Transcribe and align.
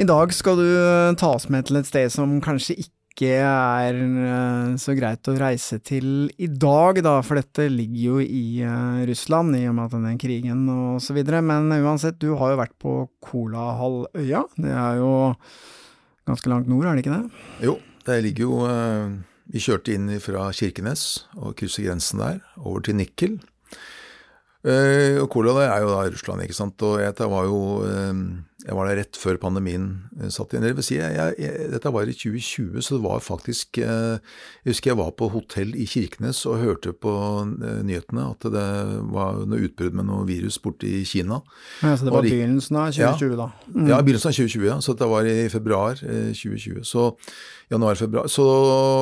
I 0.00 0.06
dag 0.08 0.30
skal 0.32 0.56
du 0.56 0.64
eh, 0.64 1.12
ta 1.20 1.34
oss 1.36 1.50
med 1.52 1.66
til 1.68 1.76
et 1.76 1.88
sted 1.88 2.08
som 2.12 2.38
kanskje 2.40 2.78
ikke 2.80 3.34
er 3.36 3.98
eh, 4.00 4.70
så 4.80 4.94
greit 4.96 5.28
å 5.28 5.34
reise 5.36 5.76
til 5.84 6.30
i 6.40 6.48
dag, 6.48 7.02
da, 7.04 7.18
for 7.26 7.36
dette 7.36 7.66
ligger 7.68 8.00
jo 8.06 8.22
i 8.24 8.62
eh, 8.64 9.02
Russland, 9.10 9.58
i 9.58 9.66
og 9.68 9.76
med 9.76 9.90
at 9.90 9.98
denne 9.98 10.14
krigen 10.22 10.64
og 10.72 11.02
så 11.04 11.12
videre. 11.12 11.42
Men 11.44 11.68
uansett, 11.82 12.16
du 12.16 12.32
har 12.40 12.54
jo 12.54 12.62
vært 12.62 12.76
på 12.80 12.96
Kolahalvøya. 13.28 14.46
Det 14.56 14.72
er 14.72 15.02
jo 15.02 15.12
ganske 16.30 16.54
langt 16.54 16.72
nord, 16.72 16.88
er 16.88 16.96
det 16.96 17.04
ikke 17.04 17.18
det? 17.18 17.44
Jo, 17.68 17.76
det 18.08 18.20
ligger 18.24 18.46
jo 18.46 18.58
Vi 19.50 19.60
kjørte 19.60 19.92
inn 19.92 20.12
fra 20.22 20.48
Kirkenes 20.54 21.26
og 21.36 21.58
krysser 21.60 21.90
grensen 21.90 22.22
der, 22.22 22.44
over 22.62 22.86
til 22.86 22.96
Nikkel. 22.96 23.40
Og 24.64 25.26
Kolahalvøya 25.28 25.74
er 25.74 25.84
jo 25.84 25.92
da 25.92 26.04
Russland, 26.06 26.46
ikke 26.46 26.56
sant. 26.56 26.88
Og 26.88 27.02
jeg, 27.02 27.18
var 27.34 27.50
jo 27.50 27.60
Jeg 28.66 28.76
var 28.76 28.88
der 28.90 28.98
rett 29.00 29.16
før 29.16 29.38
pandemien 29.40 29.86
eh, 30.18 30.28
satt 30.32 30.52
inn. 30.54 30.64
Det 30.64 30.74
vil 30.76 30.84
si, 30.84 30.98
jeg, 30.98 31.34
jeg, 31.40 31.68
dette 31.72 31.92
var 31.94 32.08
i 32.08 32.16
2020, 32.16 32.82
så 32.84 32.96
det 32.98 33.02
var 33.06 33.22
faktisk 33.24 33.80
eh, 33.80 34.18
Jeg 34.64 34.74
husker 34.74 34.92
jeg 34.92 35.00
var 35.00 35.14
på 35.16 35.30
hotell 35.32 35.72
i 35.78 35.86
Kirkenes 35.88 36.42
og 36.48 36.60
hørte 36.60 36.92
på 36.92 37.12
eh, 37.46 37.80
nyhetene 37.86 38.26
at 38.34 38.48
det 38.52 38.66
var 39.14 39.40
noe 39.48 39.68
utbrudd 39.68 39.96
med 39.96 40.10
noe 40.10 40.26
virus 40.28 40.60
borte 40.62 40.88
i 40.88 41.04
Kina. 41.08 41.40
Ja, 41.80 41.94
så 41.96 42.08
det 42.08 42.14
var 42.16 42.26
begynnelsen 42.26 42.80
av 42.80 42.92
2020, 42.96 43.38
da. 43.40 43.48
Mm. 43.70 43.88
Ja, 43.92 44.02
begynnelsen 44.04 44.32
av 44.32 44.36
2020, 44.40 44.68
ja. 44.68 44.76
Så 44.84 44.96
dette 44.96 45.10
var 45.14 45.30
i 45.30 45.38
februar 45.52 46.04
eh, 46.04 46.30
2020. 46.36 46.84
Så 46.90 47.08
januar-februar 47.70 48.26
Så 48.26 48.44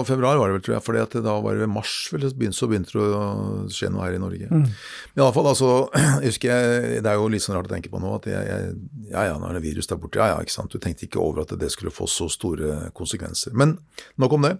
februar 0.05 0.37
var 0.37 0.51
det 0.51 0.59
vel, 0.59 0.65
tror 0.67 0.75
jeg, 0.77 0.85
for 0.85 1.23
da 1.25 1.37
var 1.41 1.57
det 1.57 1.71
mars 1.73 1.95
vel, 2.13 2.27
så 2.29 2.37
begynte, 2.37 2.59
så 2.59 2.69
begynte 2.71 2.95
det 2.95 3.07
å 3.17 3.25
skje 3.73 3.91
noe 3.93 4.05
her 4.05 4.19
i 4.19 4.23
Norge. 4.23 4.49
Men 4.53 4.69
i 4.69 5.23
alle 5.25 5.35
fall, 5.35 5.49
altså, 5.49 5.89
jeg 6.23 6.35
husker 6.35 6.53
jeg, 6.53 7.03
Det 7.03 7.11
er 7.11 7.17
jo 7.17 7.31
litt 7.33 7.45
sånn 7.45 7.57
rart 7.57 7.71
å 7.71 7.73
tenke 7.73 7.91
på 7.93 8.01
nå 8.03 8.13
at 8.19 8.29
jeg, 8.29 8.45
jeg 8.49 9.09
ja 9.09 9.25
ja, 9.31 9.37
nå 9.41 9.48
er 9.49 9.59
det 9.59 9.65
virus 9.67 9.91
der 9.91 10.01
borte, 10.01 10.21
ja 10.21 10.35
ja, 10.35 10.39
ikke 10.45 10.55
sant. 10.55 10.73
Du 10.73 10.83
tenkte 10.83 11.07
ikke 11.07 11.21
over 11.23 11.43
at 11.45 11.53
det 11.61 11.71
skulle 11.75 11.95
få 11.95 12.09
så 12.11 12.29
store 12.33 12.91
konsekvenser. 12.97 13.55
Men 13.57 13.79
nok 14.21 14.39
om 14.39 14.49
det. 14.49 14.57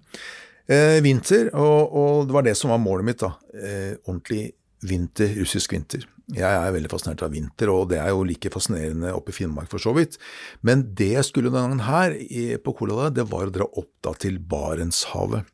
Eh, 0.69 0.99
vinter, 1.05 1.49
og, 1.57 1.97
og 1.97 2.29
det 2.29 2.37
var 2.37 2.45
det 2.45 2.57
som 2.61 2.75
var 2.75 2.83
målet 2.83 3.09
mitt, 3.09 3.23
da. 3.25 3.33
Eh, 3.57 3.95
ordentlig 4.05 4.51
vinter, 4.85 5.33
russisk 5.41 5.73
vinter. 5.73 6.05
Jeg 6.37 6.45
er 6.45 6.75
veldig 6.75 6.91
fascinert 6.93 7.23
av 7.25 7.33
vinter, 7.33 7.71
og 7.73 7.87
det 7.89 8.03
er 8.03 8.11
jo 8.13 8.27
like 8.29 8.51
fascinerende 8.53 9.15
oppe 9.17 9.33
i 9.33 9.37
Finnmark 9.39 9.71
for 9.73 9.81
så 9.81 9.95
vidt. 9.97 10.19
Men 10.61 10.85
det 10.99 11.15
jeg 11.15 11.25
skulle 11.25 11.49
denne 11.49 11.71
gangen 11.71 11.87
her 11.87 12.17
på 12.61 12.75
Kolada, 12.77 13.09
det 13.17 13.25
var 13.31 13.49
å 13.49 13.55
dra 13.55 13.69
opp 13.81 13.95
da 14.05 14.13
til 14.21 14.37
Barentshavet. 14.51 15.49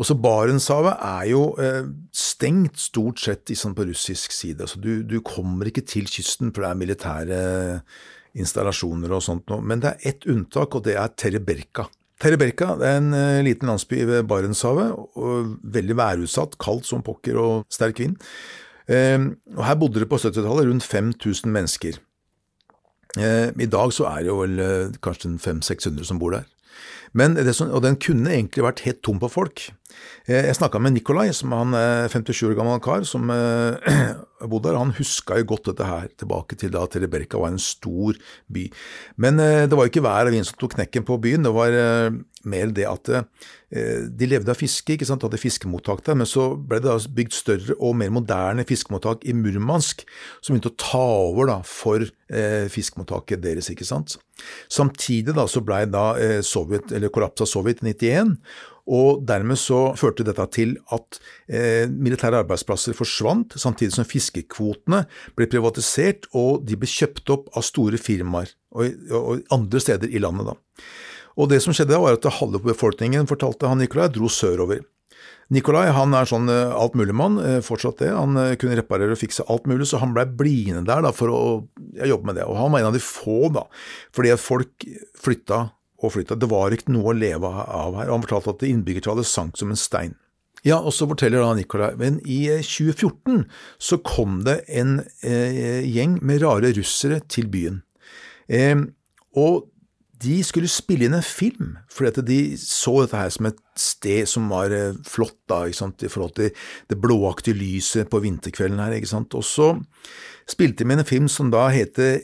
Og 0.00 0.08
så 0.08 0.16
Barentshavet 0.18 0.96
er 0.96 1.26
jo 1.30 1.42
eh, 1.60 1.84
stengt 2.16 2.80
stort 2.80 3.20
sett 3.20 3.52
liksom, 3.52 3.76
på 3.76 3.86
russisk 3.90 4.32
side. 4.34 4.64
Altså, 4.64 4.80
du, 4.80 5.04
du 5.04 5.20
kommer 5.20 5.68
ikke 5.68 5.84
til 5.84 6.08
kysten, 6.10 6.54
for 6.54 6.64
det 6.64 6.70
er 6.70 6.80
militære 6.80 7.42
installasjoner 8.38 9.12
og 9.12 9.24
sånt 9.24 9.50
noe. 9.52 9.64
Men 9.64 9.82
det 9.82 9.92
er 9.92 10.12
ett 10.12 10.28
unntak, 10.30 10.76
og 10.76 10.86
det 10.86 10.96
er 11.00 11.12
Tereberka. 11.18 11.88
Tereberka 12.22 12.76
er 12.78 13.00
en 13.00 13.10
eh, 13.18 13.40
liten 13.44 13.70
landsby 13.70 14.04
ved 14.08 14.28
Barentshavet, 14.30 14.94
og 15.18 15.56
veldig 15.74 15.98
værutsatt, 15.98 16.58
kaldt 16.62 16.88
som 16.88 17.04
pokker 17.04 17.40
og 17.40 17.66
sterk 17.72 18.02
vind. 18.04 18.16
Eh, 18.88 19.18
og 19.56 19.66
her 19.66 19.78
bodde 19.80 20.02
det 20.02 20.10
på 20.10 20.20
70-tallet 20.22 20.70
rundt 20.70 20.86
5000 20.86 21.52
mennesker. 21.52 22.00
Eh, 23.18 23.48
I 23.52 23.68
dag 23.68 23.92
så 23.92 24.08
er 24.08 24.24
det 24.24 24.32
jo 24.32 24.40
vel 24.40 24.58
eh, 24.62 24.98
kanskje 25.04 25.34
500-600 25.36 26.08
som 26.08 26.20
bor 26.22 26.36
der. 26.36 26.48
Men 27.18 27.36
som, 27.52 27.70
og 27.74 27.82
den 27.84 27.98
kunne 28.00 28.32
egentlig 28.32 28.64
vært 28.64 28.84
helt 28.86 29.02
tom 29.04 29.18
på 29.20 29.28
folk. 29.32 29.66
Eh, 30.26 30.46
Jeg 30.48 30.56
snakka 30.56 30.80
med 30.80 30.94
Nikolai, 30.96 31.28
som 31.36 31.52
han 31.52 31.74
er 31.76 32.08
57 32.12 32.46
år 32.50 32.56
gammel 32.58 32.80
kar 32.84 33.04
som 33.08 33.28
eh, 33.30 33.92
bodde 34.50 34.70
der. 34.70 34.80
Han 34.80 34.94
huska 34.96 35.38
jo 35.40 35.48
godt 35.52 35.68
dette 35.70 35.86
her, 35.88 36.08
tilbake 36.18 36.56
til 36.58 36.72
da 36.74 36.86
Tereberka 36.90 37.40
var 37.40 37.52
en 37.52 37.62
stor 37.62 38.16
by. 38.52 38.68
Men 39.20 39.40
eh, 39.42 39.64
det 39.68 39.76
var 39.76 39.86
jo 39.86 39.92
ikke 39.94 40.04
hver 40.06 40.30
og 40.30 40.36
vind 40.36 40.48
som 40.48 40.58
tok 40.60 40.78
knekken 40.78 41.06
på 41.08 41.20
byen, 41.22 41.44
det 41.46 41.52
var 41.54 41.76
eh, 41.76 42.20
mer 42.48 42.72
det 42.74 42.88
at 42.88 43.12
eh, 43.12 44.08
de 44.08 44.28
levde 44.28 44.50
av 44.52 44.58
fiske, 44.58 44.96
ikke 44.96 45.06
sant, 45.08 45.22
hadde 45.24 45.38
fiskemottak 45.40 46.02
der, 46.06 46.16
men 46.18 46.28
så 46.28 46.50
ble 46.56 46.80
det 46.82 46.88
da 46.90 46.96
bygd 47.20 47.36
større 47.36 47.76
og 47.78 47.94
mer 48.00 48.10
moderne 48.14 48.64
fiskemottak 48.68 49.22
i 49.28 49.36
Murmansk, 49.36 50.02
som 50.42 50.56
begynte 50.56 50.72
å 50.72 50.80
ta 50.82 51.04
over 51.28 51.48
da 51.52 51.58
for 51.66 52.02
eh, 52.02 52.66
fiskemottaket 52.72 53.42
deres, 53.44 53.70
ikke 53.72 53.86
sant. 53.88 54.18
Samtidig 54.72 55.36
da 55.36 55.46
så 55.50 55.62
blei 55.64 55.84
da 55.90 56.08
eh, 56.18 56.40
Sovjet, 56.44 56.90
eller 57.02 57.12
kollapsa 57.14 57.48
Sovjet 57.48 57.82
i 57.82 57.92
91, 57.92 58.36
og 58.92 59.22
dermed 59.26 59.60
så 59.60 59.92
førte 59.98 60.24
dette 60.26 60.46
til 60.54 60.74
at 60.94 61.20
eh, 61.46 61.84
militære 61.86 62.40
arbeidsplasser 62.42 62.96
forsvant, 62.98 63.54
samtidig 63.60 63.94
som 63.94 64.08
fiskekvotene 64.08 65.04
ble 65.38 65.46
privatisert, 65.50 66.26
og 66.34 66.64
de 66.66 66.78
ble 66.78 66.90
kjøpt 66.90 67.30
opp 67.34 67.52
av 67.58 67.66
store 67.66 68.00
firmaer 68.00 68.50
og, 68.74 68.88
og, 69.14 69.44
andre 69.54 69.82
steder 69.82 70.10
i 70.10 70.22
landet. 70.22 70.50
da. 70.50 70.82
Og 71.38 71.48
det 71.52 71.62
som 71.64 71.74
skjedde 71.76 72.00
var 72.00 72.18
at 72.18 72.32
halve 72.40 72.60
befolkningen, 72.64 73.28
fortalte 73.30 73.70
han 73.70 73.80
Nikolai, 73.80 74.10
dro 74.12 74.28
sørover. 74.28 74.82
Nikolai 75.52 75.90
han 75.92 76.14
er 76.16 76.28
sånn 76.28 76.48
eh, 76.52 76.72
altmuligmann, 76.72 77.36
eh, 77.44 77.58
fortsatt 77.64 78.00
det. 78.00 78.10
Han 78.14 78.38
eh, 78.40 78.54
kunne 78.60 78.78
reparere 78.78 79.16
og 79.16 79.20
fikse 79.20 79.44
alt 79.52 79.68
mulig, 79.68 79.88
så 79.88 80.00
han 80.02 80.14
blei 80.16 80.24
bliende 80.26 80.84
der 80.88 81.04
da, 81.04 81.12
for 81.16 81.32
å 81.32 81.42
jobbe 81.92 82.30
med 82.30 82.40
det. 82.40 82.46
Og 82.48 82.56
han 82.58 82.72
var 82.72 82.82
en 82.82 82.90
av 82.92 82.96
de 82.96 83.02
få, 83.04 83.52
da, 83.52 83.66
fordi 84.16 84.32
at 84.32 84.42
folk 84.42 84.86
flytta 85.20 85.66
og 86.02 86.14
flytta. 86.16 86.38
Det 86.38 86.50
var 86.50 86.74
ikke 86.74 86.92
noe 86.92 87.12
å 87.12 87.16
leve 87.16 87.48
av 87.48 87.96
her. 87.98 88.10
Han 88.10 88.24
fortalte 88.24 88.56
at 88.56 88.66
innbyggertallet 88.68 89.28
sank 89.28 89.58
som 89.60 89.72
en 89.72 89.80
stein. 89.80 90.16
Ja, 90.62 90.78
og 90.78 90.94
så 90.94 91.08
forteller 91.10 91.42
da 91.42 91.56
Nikolai, 91.58 91.90
men 91.98 92.20
i 92.22 92.44
eh, 92.52 92.62
2014 92.62 93.48
så 93.82 93.98
kom 94.06 94.42
det 94.46 94.60
en 94.70 95.00
eh, 95.26 95.82
gjeng 95.82 96.20
med 96.22 96.44
rare 96.44 96.70
russere 96.76 97.18
til 97.26 97.48
byen. 97.50 97.80
Eh, 98.46 98.84
og 99.38 99.72
de 100.22 100.36
skulle 100.46 100.70
spille 100.70 101.08
inn 101.08 101.16
en 101.18 101.24
film, 101.24 101.72
fordi 101.90 102.22
de 102.28 102.38
så 102.60 103.00
dette 103.00 103.18
her 103.18 103.32
som 103.34 103.48
et 103.48 103.58
sted 103.78 104.28
som 104.30 104.46
var 104.52 104.74
eh, 104.74 104.98
flott 105.08 105.40
da, 105.50 105.64
ikke 105.66 105.80
sant, 105.80 106.04
i 106.06 106.10
forhold 106.12 106.36
til 106.38 106.52
det 106.92 107.00
blåaktige 107.02 107.58
lyset 107.58 108.10
på 108.12 108.22
vinterkvelden 108.22 108.82
her, 108.84 108.94
ikke 108.94 109.10
sant. 109.10 109.34
Og 109.34 109.42
så 109.46 109.72
spilte 110.50 110.84
de 110.84 110.90
med 110.92 111.02
en 111.02 111.08
film 111.08 111.26
som 111.32 111.50
da 111.50 111.66
heter, 111.74 112.22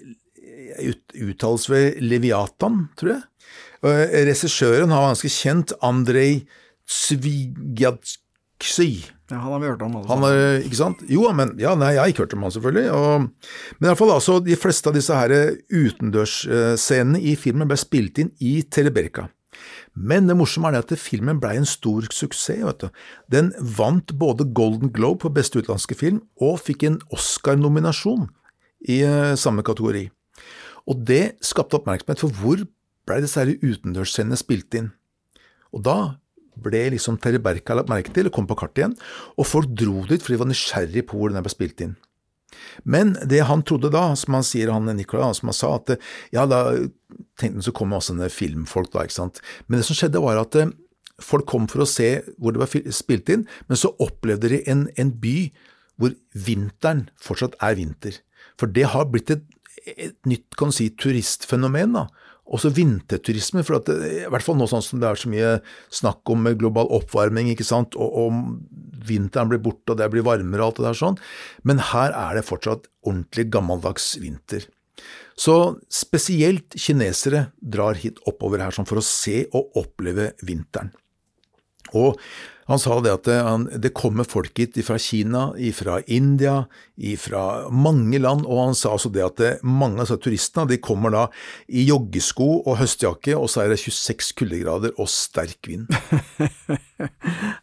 uttales 0.78 1.66
ved 1.72 1.98
Leviatan, 2.04 2.86
tror 2.98 3.16
jeg. 3.16 3.24
Og 3.84 4.16
Regissøren 4.28 4.94
har 4.94 5.10
ganske 5.10 5.30
kjent 5.30 5.74
Andrej 5.84 6.46
Svigatsky. 6.88 8.90
Ja, 9.28 9.36
han 9.36 9.52
har 9.52 9.60
vi 9.60 9.68
hørt 9.68 9.82
om. 9.84 9.96
Altså. 9.98 10.14
Han 10.14 10.24
er, 10.24 10.62
ikke 10.64 10.80
sant? 10.80 11.02
Jo, 11.12 11.26
men 11.36 11.52
ja, 11.60 11.74
nei, 11.76 11.92
jeg 11.94 12.00
har 12.00 12.12
ikke 12.12 12.24
hørt 12.24 12.36
om 12.38 12.46
han 12.46 12.54
selvfølgelig. 12.54 12.86
Og, 12.96 13.26
men 13.76 13.84
i 13.84 13.90
alle 13.90 14.00
fall 14.00 14.14
altså, 14.14 14.38
de 14.44 14.56
fleste 14.56 14.88
av 14.88 14.96
disse 14.96 15.18
her 15.18 15.34
utendørsscenene 15.68 17.20
i 17.20 17.34
filmen 17.38 17.68
ble 17.68 17.76
spilt 17.78 18.22
inn 18.22 18.32
i 18.40 18.62
Teleberka. 18.64 19.26
Men 19.98 20.30
det 20.30 20.36
morsomme 20.38 20.70
er 20.70 20.78
det 20.78 20.84
at 20.86 21.02
filmen 21.02 21.40
ble 21.42 21.56
en 21.58 21.68
stor 21.68 22.06
suksess. 22.14 22.62
vet 22.64 22.84
du. 22.84 23.02
Den 23.28 23.50
vant 23.60 24.14
både 24.16 24.46
Golden 24.54 24.92
Globe 24.94 25.26
for 25.26 25.34
beste 25.34 25.60
utenlandske 25.60 25.98
film 25.98 26.22
og 26.40 26.60
fikk 26.62 26.86
en 26.86 27.00
Oscar-nominasjon 27.12 28.28
i 28.88 29.02
eh, 29.02 29.34
samme 29.36 29.66
kategori. 29.66 30.06
Og 30.88 31.02
det 31.04 31.36
skapte 31.44 31.76
oppmerksomhet 31.76 32.22
for 32.22 32.32
hvor 32.40 32.62
ble 33.08 33.20
disse 33.24 33.44
utendørsscenene 33.44 34.38
spilt 34.38 34.76
inn. 34.78 34.92
Og 35.74 35.84
da 35.86 35.98
ble 36.58 36.88
liksom 36.94 37.18
Terje 37.22 37.40
Berka 37.42 37.76
lagt 37.76 37.90
merke 37.90 38.12
til 38.14 38.28
og 38.28 38.34
kom 38.34 38.48
på 38.48 38.56
kartet 38.58 38.82
igjen, 38.82 38.98
og 39.38 39.46
folk 39.46 39.70
dro 39.78 40.04
dit 40.08 40.22
fordi 40.22 40.36
de 40.36 40.42
var 40.42 40.50
nysgjerrig 40.50 41.04
på 41.08 41.18
hvor 41.18 41.32
den 41.32 41.44
ble 41.44 41.52
spilt 41.52 41.82
inn. 41.84 41.96
Men 42.88 43.14
det 43.28 43.42
han 43.46 43.62
trodde 43.66 43.90
da, 43.92 44.10
som 44.16 44.38
han 44.38 44.46
sier, 44.46 44.72
han 44.72 44.88
Nicolai, 44.96 45.30
som 45.36 45.50
han 45.50 45.56
sa, 45.56 45.74
at 45.76 45.96
ja, 46.34 46.46
da 46.48 46.64
tenkte 47.38 47.58
han 47.58 47.66
så 47.66 47.74
kom 47.76 47.94
også 47.94 48.14
sånne 48.14 48.30
filmfolk 48.32 48.92
da, 48.94 49.04
ikke 49.04 49.18
sant. 49.18 49.42
Men 49.66 49.80
det 49.80 49.88
som 49.88 49.98
skjedde 49.98 50.22
var 50.24 50.40
at 50.40 50.56
eh, 50.58 50.72
folk 51.22 51.48
kom 51.50 51.68
for 51.70 51.84
å 51.84 51.88
se 51.88 52.08
hvor 52.38 52.54
det 52.54 52.62
var 52.62 52.94
spilt 52.94 53.30
inn, 53.34 53.44
men 53.68 53.80
så 53.80 53.92
opplevde 54.02 54.52
de 54.54 54.62
en, 54.70 54.86
en 54.98 55.12
by 55.22 55.36
hvor 55.98 56.14
vinteren 56.46 57.08
fortsatt 57.20 57.58
er 57.64 57.76
vinter. 57.78 58.20
For 58.58 58.70
det 58.70 58.88
har 58.94 59.08
blitt 59.10 59.32
et, 59.34 59.44
et 59.96 60.16
nytt, 60.28 60.48
kan 60.58 60.72
si, 60.74 60.88
turistfenomen 60.94 61.96
da. 61.98 62.06
Også 62.48 62.70
vinterturisme, 62.72 63.60
for 63.66 63.76
at 63.78 63.90
det, 63.90 64.08
i 64.24 64.30
hvert 64.32 64.44
fall 64.44 64.56
nå 64.56 64.68
sånn 64.70 64.84
som 64.84 65.02
det 65.02 65.10
er 65.10 65.20
så 65.20 65.28
mye 65.28 65.50
snakk 65.92 66.32
om 66.32 66.48
global 66.60 66.88
oppvarming, 66.96 67.50
ikke 67.52 67.66
sant, 67.66 67.98
og 68.00 68.16
om 68.22 68.42
vinteren 69.08 69.50
blir 69.50 69.60
borte 69.62 69.92
og 69.92 70.00
det 70.00 70.08
blir 70.12 70.26
varmere 70.26 70.64
og 70.64 70.70
alt 70.70 70.80
det 70.80 70.86
der 70.88 71.00
sånn, 71.02 71.20
men 71.68 71.82
her 71.90 72.14
er 72.16 72.38
det 72.38 72.46
fortsatt 72.48 72.88
ordentlig 73.04 73.48
gammeldags 73.52 74.14
vinter. 74.22 74.64
Så 75.38 75.54
spesielt 75.92 76.74
kinesere 76.74 77.48
drar 77.60 78.00
hit 78.00 78.18
oppover 78.26 78.64
her 78.64 78.74
sånn 78.74 78.88
for 78.88 78.98
å 78.98 79.06
se 79.06 79.44
og 79.54 79.76
oppleve 79.78 80.32
vinteren. 80.42 80.90
Og 81.96 82.18
han 82.68 82.80
sa 82.80 82.98
det 83.00 83.14
at 83.16 83.24
det, 83.24 83.38
han, 83.46 83.64
det 83.80 83.94
kommer 83.96 84.28
folk 84.28 84.58
hit 84.60 84.76
fra 84.84 84.98
Kina, 85.00 85.48
fra 85.74 85.98
India, 86.04 86.66
fra 87.16 87.44
mange 87.72 88.20
land, 88.20 88.44
og 88.44 88.60
han 88.66 88.76
sa 88.76 88.92
også 88.96 89.10
det 89.14 89.24
at 89.24 89.40
det, 89.40 89.52
mange 89.64 90.04
av 90.04 90.18
turistene 90.20 90.68
de 90.68 90.80
kommer 90.82 91.14
da 91.14 91.24
i 91.68 91.86
joggesko 91.88 92.48
og 92.58 92.76
høstjakke, 92.82 93.36
og 93.38 93.48
så 93.48 93.64
er 93.64 93.72
det 93.72 93.80
26 93.80 94.34
kuldegrader 94.38 94.92
og 94.98 95.10
sterk 95.12 95.70
vind. 95.70 95.88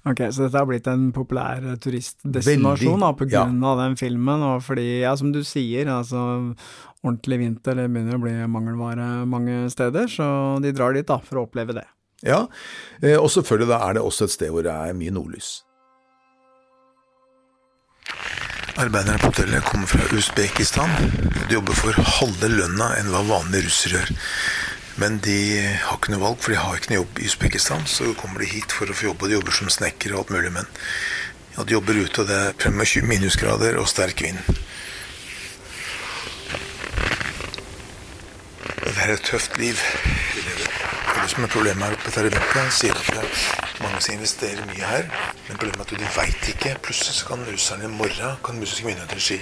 Ok, 0.06 0.22
så 0.32 0.46
dette 0.46 0.56
har 0.56 0.68
blitt 0.70 0.86
en 0.88 1.10
populær 1.12 1.64
turistdestinasjon 1.84 3.02
da, 3.04 3.10
på 3.18 3.26
ja. 3.28 3.42
grunn 3.44 3.64
av 3.68 3.82
den 3.82 3.98
filmen, 4.00 4.44
og 4.48 4.62
fordi, 4.64 5.02
ja, 5.02 5.12
som 5.20 5.34
du 5.36 5.42
sier, 5.44 5.90
altså 5.92 6.22
ordentlig 7.06 7.42
vinter 7.42 7.76
det 7.78 7.90
begynner 7.92 8.16
å 8.16 8.24
bli 8.24 8.36
mangelvare 8.54 9.10
mange 9.30 9.66
steder, 9.74 10.08
så 10.12 10.28
de 10.64 10.72
drar 10.78 10.96
dit 10.96 11.08
da 11.10 11.20
for 11.26 11.42
å 11.42 11.46
oppleve 11.50 11.76
det. 11.78 11.86
Ja, 12.26 12.46
eh, 13.04 13.20
og 13.20 13.30
selvfølgelig 13.32 13.70
da 13.70 13.80
er 13.86 13.98
det 13.98 14.04
også 14.04 14.26
et 14.26 14.34
sted 14.34 14.50
hvor 14.54 14.66
det 14.66 14.74
er 14.74 14.98
mye 14.98 15.14
nordlys. 15.14 15.62
Arbeiderne 18.76 19.20
på 19.22 19.30
hotellet 19.30 19.64
kommer 19.64 19.88
fra 19.88 20.18
Usbekistan. 20.18 20.90
De 21.48 21.54
jobber 21.54 21.78
for 21.78 21.96
halve 22.18 22.50
lønna 22.52 22.90
enn 23.00 23.08
hva 23.14 23.22
vanlige 23.24 23.70
russere 23.70 24.02
gjør. 24.02 24.12
Men 25.00 25.20
de 25.24 25.38
har 25.84 25.96
ikke 25.96 26.12
noe 26.12 26.24
valg, 26.24 26.42
for 26.44 26.52
de 26.52 26.60
har 26.60 26.76
ikke 26.76 26.92
noe 26.92 27.02
jobb 27.02 27.22
i 27.22 27.30
Usbekistan. 27.30 27.88
Så 27.88 28.12
kommer 28.20 28.44
de 28.44 28.52
hit 28.52 28.76
for 28.76 28.92
å 28.92 28.96
få 28.96 29.10
jobbe, 29.10 29.26
og 29.26 29.32
de 29.32 29.38
jobber 29.38 29.56
som 29.56 29.72
snekkere 29.72 30.18
og 30.18 30.26
alt 30.26 30.36
mulig. 30.36 30.52
Men 30.58 30.68
ja, 31.56 31.64
de 31.64 31.76
jobber 31.78 32.02
ute, 32.02 32.24
og 32.24 32.30
det 32.32 32.42
er 32.42 32.60
25 32.66 33.08
minusgrader 33.08 33.80
og 33.80 33.88
sterk 33.92 34.26
vind. 34.28 34.44
Det 38.86 38.96
er 39.04 39.16
et 39.16 39.28
tøft 39.28 39.56
liv 39.60 39.80
Og 41.16 41.22
det 41.24 41.32
som 41.32 41.46
er 41.46 41.52
problemet 41.54 41.86
her 41.86 41.94
oppe 41.96 42.12
i 42.12 42.14
Tarevika, 42.14 42.64
sier 42.76 42.98
at 43.00 43.08
er 43.16 43.84
mange 43.86 44.02
som 44.04 44.18
investerer 44.18 44.68
mye 44.68 44.90
her, 44.90 45.06
men 45.48 45.60
problemet 45.62 45.94
er 45.94 45.96
at 45.96 46.02
de 46.02 46.10
veit 46.18 46.50
ikke. 46.52 46.74
Plutselig 46.84 47.16
så 47.16 47.30
kan 47.30 47.46
russerne 47.48 47.88
i 47.88 47.92
morgen 47.92 48.42
kan 48.44 48.60
russiske 48.60 48.84
myndigheter 48.90 49.24
si 49.24 49.38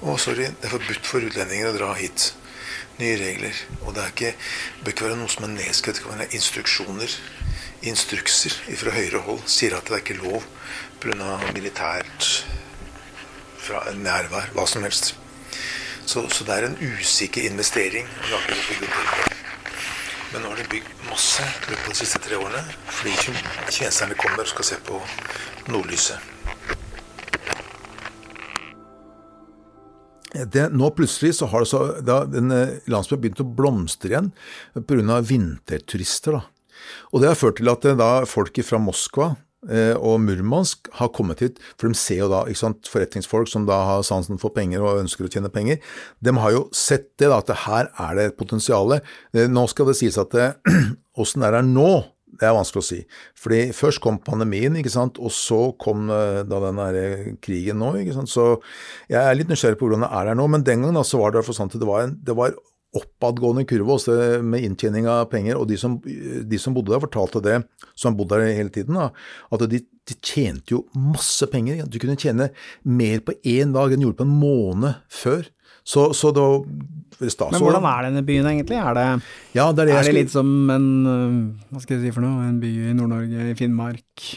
å, 0.00 0.16
sorry, 0.18 0.48
det 0.48 0.66
er 0.66 0.72
forbudt 0.72 1.06
for 1.06 1.22
utlendinger 1.28 1.70
å 1.70 1.76
dra 1.76 1.92
hit. 1.98 2.32
Nye 2.98 3.16
regler. 3.20 3.62
Og 3.84 3.94
det 3.94 4.02
er 4.02 4.14
ikke, 4.14 4.32
det 4.34 4.84
bør 4.84 4.94
ikke 4.96 5.06
være 5.06 5.18
noe 5.20 5.32
som 5.32 5.46
er 5.46 5.52
nedskrevet. 5.54 6.00
Det 6.00 6.06
kan 6.06 6.18
være 6.18 6.38
instruksjoner, 6.40 7.16
instrukser 7.92 8.56
fra 8.82 8.94
høyere 8.96 9.22
hold. 9.28 9.44
Sier 9.48 9.76
at 9.78 9.86
det 9.86 9.98
er 9.98 10.04
ikke 10.04 10.18
lov 10.20 10.46
pga. 11.00 11.36
militært 11.54 12.30
fra 13.60 13.84
nærvær, 13.94 14.50
hva 14.56 14.66
som 14.66 14.82
helst. 14.88 15.14
Så, 16.02 16.26
så 16.34 16.44
det 16.48 16.56
er 16.56 16.66
en 16.66 16.80
usikker 16.80 17.46
investering 17.46 18.08
Og 18.32 18.48
det 18.48 18.56
hotell. 18.58 19.40
Men 20.32 20.44
nå 20.44 20.50
har 20.52 20.60
de 20.60 20.68
bygd 20.70 20.90
masse 21.08 21.42
i 21.42 21.70
løpet 21.72 21.88
de 21.90 21.98
siste 21.98 22.20
tre 22.22 22.36
årene 22.38 22.60
fordi 22.86 23.14
kin- 23.18 23.40
kineserne 23.70 24.14
kommer 24.20 24.44
og 24.44 24.52
skal 24.52 24.68
se 24.68 24.78
på 24.86 25.00
nordlyset. 25.72 26.18
Det, 30.30 30.68
nå 30.70 30.90
plutselig 30.94 31.34
så 31.40 31.48
har 31.50 31.64
så, 31.66 31.80
da, 32.06 32.20
eh, 32.22 32.76
landsbyen 32.86 33.20
begynt 33.24 33.42
å 33.42 33.48
blomstre 33.58 34.12
igjen 34.12 34.28
pga. 34.86 35.18
vinterturister. 35.26 36.38
Da. 36.38 36.42
Og 37.12 37.20
det 37.20 37.28
har 37.32 37.34
ført 37.40 37.56
til 37.58 37.68
at 37.72 37.84
eh, 37.84 37.96
da 37.98 38.24
folk 38.30 38.54
fra 38.62 38.78
Moskva 38.78 39.32
og 40.00 40.14
Murmansk 40.24 40.88
har 40.96 41.10
kommet 41.12 41.42
hit, 41.44 41.58
for 41.76 41.90
de 41.90 41.98
ser 41.98 42.22
jo 42.22 42.30
da 42.32 42.44
ikke 42.48 42.62
sant, 42.62 42.88
forretningsfolk 42.88 43.50
som 43.50 43.66
da 43.68 43.76
har 43.90 44.06
sansen 44.06 44.40
for 44.40 44.54
penger 44.56 44.80
og 44.80 45.02
ønsker 45.02 45.26
å 45.26 45.32
tjene 45.32 45.50
penger, 45.52 45.82
de 46.24 46.32
har 46.40 46.54
jo 46.54 46.62
sett 46.72 47.10
det 47.20 47.28
da, 47.28 47.42
at 47.42 47.52
her 47.66 47.90
er 47.92 48.16
det 48.16 48.24
et 48.30 48.38
potensial. 48.40 48.96
Nå 49.52 49.66
skal 49.68 49.90
det 49.90 49.98
sies 50.00 50.16
at 50.20 50.32
det, 50.38 50.48
åssen 51.20 51.44
det 51.44 51.50
er 51.50 51.60
her 51.60 51.68
nå, 51.68 51.90
det 52.40 52.48
er 52.48 52.56
vanskelig 52.56 52.80
å 52.80 52.86
si. 52.86 52.98
Fordi 53.38 53.60
først 53.76 54.00
kom 54.04 54.20
pandemien, 54.24 54.76
ikke 54.80 54.92
sant, 54.92 55.18
og 55.20 55.32
så 55.34 55.60
kom 55.80 56.08
eh, 56.14 56.40
da 56.48 56.60
den 56.64 56.80
eh, 56.86 57.28
krigen 57.42 57.80
nå. 57.82 57.92
ikke 58.00 58.16
sant, 58.16 58.32
Så 58.32 58.46
jeg 59.10 59.20
er 59.20 59.36
litt 59.36 59.50
nysgjerrig 59.50 59.78
på 59.80 59.88
hvordan 59.88 60.06
det 60.06 60.12
er 60.16 60.32
her 60.32 60.38
nå, 60.38 60.46
men 60.52 60.64
den 60.66 60.84
gangen 60.84 60.98
da, 61.00 61.04
så 61.06 61.20
var 61.20 61.32
det 61.32 61.40
hvert 61.40 61.50
fall 61.50 61.60
sånn 61.62 61.74
det 61.74 61.88
var, 61.88 62.06
en, 62.06 62.16
det 62.24 62.36
var 62.38 62.56
oppadgående 62.96 63.62
kurve 63.70 63.94
også 63.94 64.14
med 64.42 64.64
inntjening 64.66 65.06
av 65.10 65.28
penger, 65.30 65.58
og 65.60 65.68
de 65.70 65.78
som, 65.78 65.98
de 66.02 66.58
som 66.58 66.74
bodde 66.74 66.90
der, 66.90 67.02
fortalte 67.04 67.42
det, 67.44 67.60
som 67.98 68.16
bodde 68.18 68.40
der 68.40 68.56
hele 68.56 68.72
tiden, 68.74 68.98
da, 68.98 69.10
at 69.54 69.64
de, 69.70 69.82
de 70.10 70.16
tjente 70.18 70.74
jo 70.74 70.82
masse 70.98 71.46
penger. 71.52 71.84
Du 71.86 72.00
kunne 72.02 72.18
tjene 72.18 72.50
mer 72.82 73.22
på 73.22 73.36
én 73.46 73.76
dag 73.76 73.94
enn 73.94 74.02
du 74.02 74.08
gjorde 74.08 74.22
på 74.22 74.26
en 74.26 74.36
måned 74.42 75.06
før. 75.20 75.46
Så, 75.86 76.10
så 76.16 76.30
det 76.34 76.42
var 76.42 77.30
stas. 77.30 77.54
Men 77.54 77.62
hvordan 77.64 77.86
er 77.88 78.04
denne 78.08 78.24
byen 78.26 78.50
egentlig? 78.50 78.76
Er 78.78 78.98
det, 78.98 79.06
ja, 79.56 79.70
det 79.72 79.86
er 79.86 79.88
det 79.88 79.96
er 79.96 80.10
det 80.10 80.18
litt 80.18 80.34
som 80.34 80.50
en, 80.70 80.90
øh, 81.08 81.38
hva 81.70 81.82
skal 81.82 81.96
jeg 81.96 82.08
si 82.08 82.14
for 82.14 82.26
noe, 82.26 82.44
en 82.46 82.60
by 82.62 82.70
i 82.90 82.94
Nord-Norge, 82.98 83.48
i 83.52 83.56
Finnmark? 83.58 84.28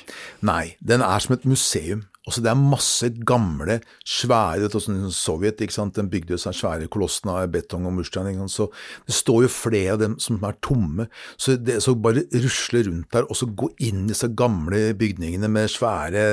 Nei, 0.46 0.76
den 0.82 1.04
er 1.06 1.26
som 1.26 1.36
et 1.36 1.46
museum. 1.50 2.06
Også 2.24 2.44
det 2.44 2.52
er 2.54 2.60
masse 2.60 3.10
gamle, 3.28 3.82
svære 4.08 4.70
sånn 4.72 5.10
Sovjet, 5.12 5.60
ikke 5.64 5.76
sant? 5.76 5.98
den 5.98 6.08
bygde 6.12 6.38
seg 6.40 6.56
svære 6.56 6.88
kolossene 6.92 7.36
av 7.42 7.52
betong 7.52 7.88
og 7.90 7.98
murstein. 7.98 8.40
Så 8.48 8.70
det 9.08 9.16
står 9.18 9.44
jo 9.46 9.52
flere 9.52 9.98
av 9.98 10.00
dem 10.02 10.16
som 10.24 10.40
er 10.48 10.56
tomme. 10.64 11.10
Så 11.36 11.58
det 11.60 11.82
så 11.84 11.96
bare 12.00 12.24
rusle 12.32 12.86
rundt 12.88 13.12
der, 13.12 13.28
og 13.28 13.38
så 13.38 13.50
gå 13.50 13.70
inn 13.84 14.06
i 14.06 14.14
disse 14.14 14.30
gamle 14.40 14.94
bygningene 15.00 15.50
med 15.52 15.72
svære 15.74 16.24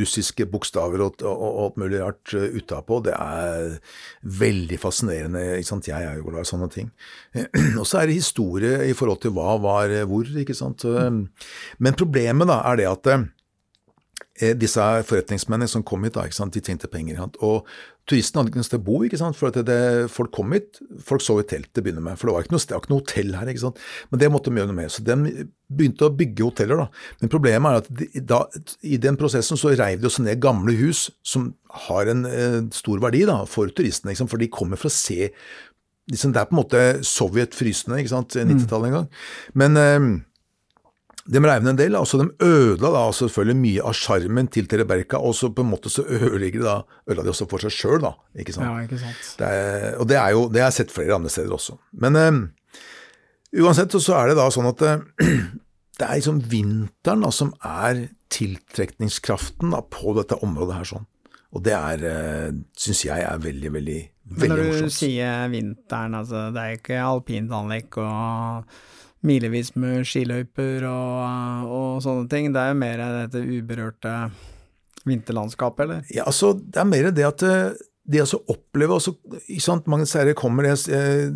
russiske 0.00 0.44
bokstaver 0.50 1.06
og, 1.06 1.24
og, 1.24 1.32
og 1.40 1.62
alt 1.64 1.80
mulig 1.80 2.02
rart 2.04 2.36
uh, 2.36 2.46
utapå, 2.60 3.00
det 3.06 3.16
er 3.16 3.78
veldig 4.44 4.80
fascinerende. 4.82 5.44
Ikke 5.56 5.72
sant? 5.72 5.88
Jeg 5.88 6.04
er 6.04 6.20
jo 6.20 6.28
glad 6.28 6.44
i 6.44 6.50
sånne 6.52 6.70
ting. 6.72 6.92
og 7.80 7.86
så 7.88 8.02
er 8.02 8.10
det 8.10 8.20
historie 8.20 8.90
i 8.90 8.94
forhold 8.96 9.22
til 9.24 9.34
hva 9.36 9.56
var 9.62 9.92
eh, 9.92 10.06
hvor, 10.08 10.28
ikke 10.42 10.56
sant. 10.56 10.84
Um, 10.84 11.28
Men 11.78 11.98
problemet 11.98 12.50
da 12.50 12.60
er 12.70 12.80
det 12.80 12.88
at 12.90 13.10
eh, 13.10 13.20
eh, 13.20 13.28
disse 14.60 14.84
forretningsmennene 15.08 15.68
som 15.70 15.84
kom 15.86 16.04
hit, 16.06 16.16
da, 16.16 16.26
de 16.26 16.62
tjente 16.64 16.88
penger. 16.90 17.20
Og 17.44 17.68
turistene 18.10 18.40
hadde 18.40 18.52
ikke 18.52 18.60
noe 18.60 18.66
sted 18.66 18.80
å 18.80 18.86
bo, 18.86 18.98
for 19.36 19.50
at 19.50 19.58
det, 19.68 19.80
folk 20.12 20.32
kom 20.34 20.54
hit, 20.56 20.80
folk 21.06 21.24
sov 21.24 21.42
i 21.42 21.46
telt 21.48 21.70
til 21.70 21.82
å 21.82 21.86
begynne 21.86 22.04
med. 22.04 22.18
For 22.18 22.28
det 22.28 22.34
var 22.34 22.46
ikke 22.46 22.56
noe, 22.56 22.64
sted, 22.64 22.76
ikke 22.78 22.92
noe 22.92 23.02
hotell 23.02 23.34
her. 23.38 23.50
Men 24.10 24.22
det 24.22 24.30
måtte 24.32 24.52
de 24.52 24.62
gjøre 24.62 24.72
noe 24.72 24.78
med. 24.80 24.92
Så 24.94 25.04
de 25.06 25.46
begynte 25.70 26.08
å 26.08 26.14
bygge 26.16 26.46
hoteller. 26.48 26.82
da. 26.84 26.88
Men 27.22 27.32
problemet 27.32 27.70
er 27.70 27.82
at 27.82 27.90
de, 28.00 28.24
da, 28.32 28.42
i 28.82 29.00
den 29.02 29.18
prosessen 29.20 29.60
så 29.60 29.74
reiv 29.74 30.02
de 30.02 30.10
også 30.10 30.26
ned 30.26 30.42
gamle 30.42 30.74
hus 30.80 31.06
som 31.26 31.52
har 31.86 32.10
en 32.10 32.24
eh, 32.28 32.60
stor 32.74 33.02
verdi 33.02 33.26
da, 33.28 33.42
for 33.50 33.70
turistene, 33.74 34.16
for 34.26 34.40
de 34.40 34.50
kommer 34.52 34.80
for 34.80 34.90
å 34.90 34.94
se 34.94 35.30
liksom, 36.10 36.32
Det 36.34 36.40
er 36.40 36.48
på 36.48 36.56
en 36.56 36.62
måte 36.62 36.82
Sovjet 37.06 37.54
frysende, 37.54 38.00
ikke 38.00 38.14
sant, 38.16 38.34
90-tallet 38.34 38.90
en 38.90 38.98
gang. 38.98 39.08
Men 39.54 39.78
eh, 39.78 40.10
de 41.30 41.40
reiv 41.44 41.62
ned 41.62 41.74
en 41.74 41.78
del, 41.78 41.96
altså 41.98 42.18
de 42.18 42.28
ødela 42.42 42.90
da 42.96 43.02
selvfølgelig 43.14 43.58
mye 43.60 43.82
av 43.86 43.94
sjarmen 43.94 44.48
til 44.50 44.66
Tereberka, 44.70 45.20
og 45.22 45.36
så 45.38 45.52
på 45.54 45.62
en 45.62 45.70
måte 45.70 45.92
så 45.92 46.02
ødelegger 46.02 46.62
de 46.62 46.66
da, 46.66 46.76
ødela 47.06 47.26
de 47.26 47.32
også 47.34 47.46
for 47.50 47.62
seg 47.62 47.74
sjøl, 47.76 48.00
da. 48.02 48.14
ikke 48.42 48.56
sant. 48.56 48.66
Ja, 48.66 48.86
ikke 48.86 48.98
sant. 48.98 49.28
Det 49.38 49.50
er, 49.60 49.86
og 50.02 50.08
det 50.10 50.18
er 50.18 50.34
jo, 50.34 50.46
det 50.50 50.64
har 50.64 50.72
jeg 50.72 50.80
sett 50.80 50.94
flere 50.94 51.14
andre 51.20 51.30
steder 51.32 51.54
også. 51.54 51.76
Men 52.02 52.18
um, 52.18 52.40
uansett 53.62 53.94
så 53.94 54.16
er 54.18 54.32
det 54.32 54.40
da 54.40 54.48
sånn 54.50 54.70
at 54.72 54.82
uh, 54.82 55.04
det 56.00 56.08
er 56.08 56.18
liksom 56.18 56.42
vinteren 56.50 57.22
da, 57.26 57.30
som 57.34 57.54
er 57.62 58.08
tiltrekningskraften 58.34 59.74
da, 59.74 59.84
på 59.86 60.16
dette 60.18 60.38
området 60.42 60.80
her 60.80 60.92
sånn. 60.94 61.06
Og 61.50 61.64
det 61.66 61.74
er, 61.74 62.02
eh, 62.06 62.50
syns 62.78 63.00
jeg 63.08 63.24
er 63.26 63.40
veldig, 63.42 63.72
veldig, 63.74 64.00
Men 64.30 64.38
veldig 64.38 64.50
når 64.50 64.60
du 64.62 64.68
morsomt. 64.70 64.94
sier 64.94 65.48
vinteren, 65.50 66.14
altså 66.14 66.44
det 66.54 66.62
er 66.62 66.76
ikke 66.78 67.00
alpinanlegg 67.02 67.98
og 67.98 68.76
milevis 69.26 69.74
med 69.76 70.06
skiløyper 70.08 70.86
og, 70.88 71.68
og 71.68 72.00
sånne 72.04 72.30
ting, 72.32 72.50
det 72.54 72.62
er 72.62 72.72
jo 72.72 72.80
mer 72.80 73.04
dette 73.18 73.42
uberørte 73.44 74.14
vinterlandskapet, 75.08 75.84
eller? 75.86 76.02
Ja, 76.12 76.26
altså, 76.28 76.54
det 76.56 76.80
er 76.80 76.88
mer 76.88 77.10
det 77.14 77.26
at 77.28 77.44
det 77.44 77.54
de 78.10 78.20
altså 78.20 78.40
opplever 78.50 78.96
også, 78.96 79.12
ikke 79.46 79.62
sant, 79.62 79.88
Mange 79.90 80.06
seire 80.08 80.34
kommer 80.38 80.66
jeg, 80.66 80.78
jeg, 80.90 81.30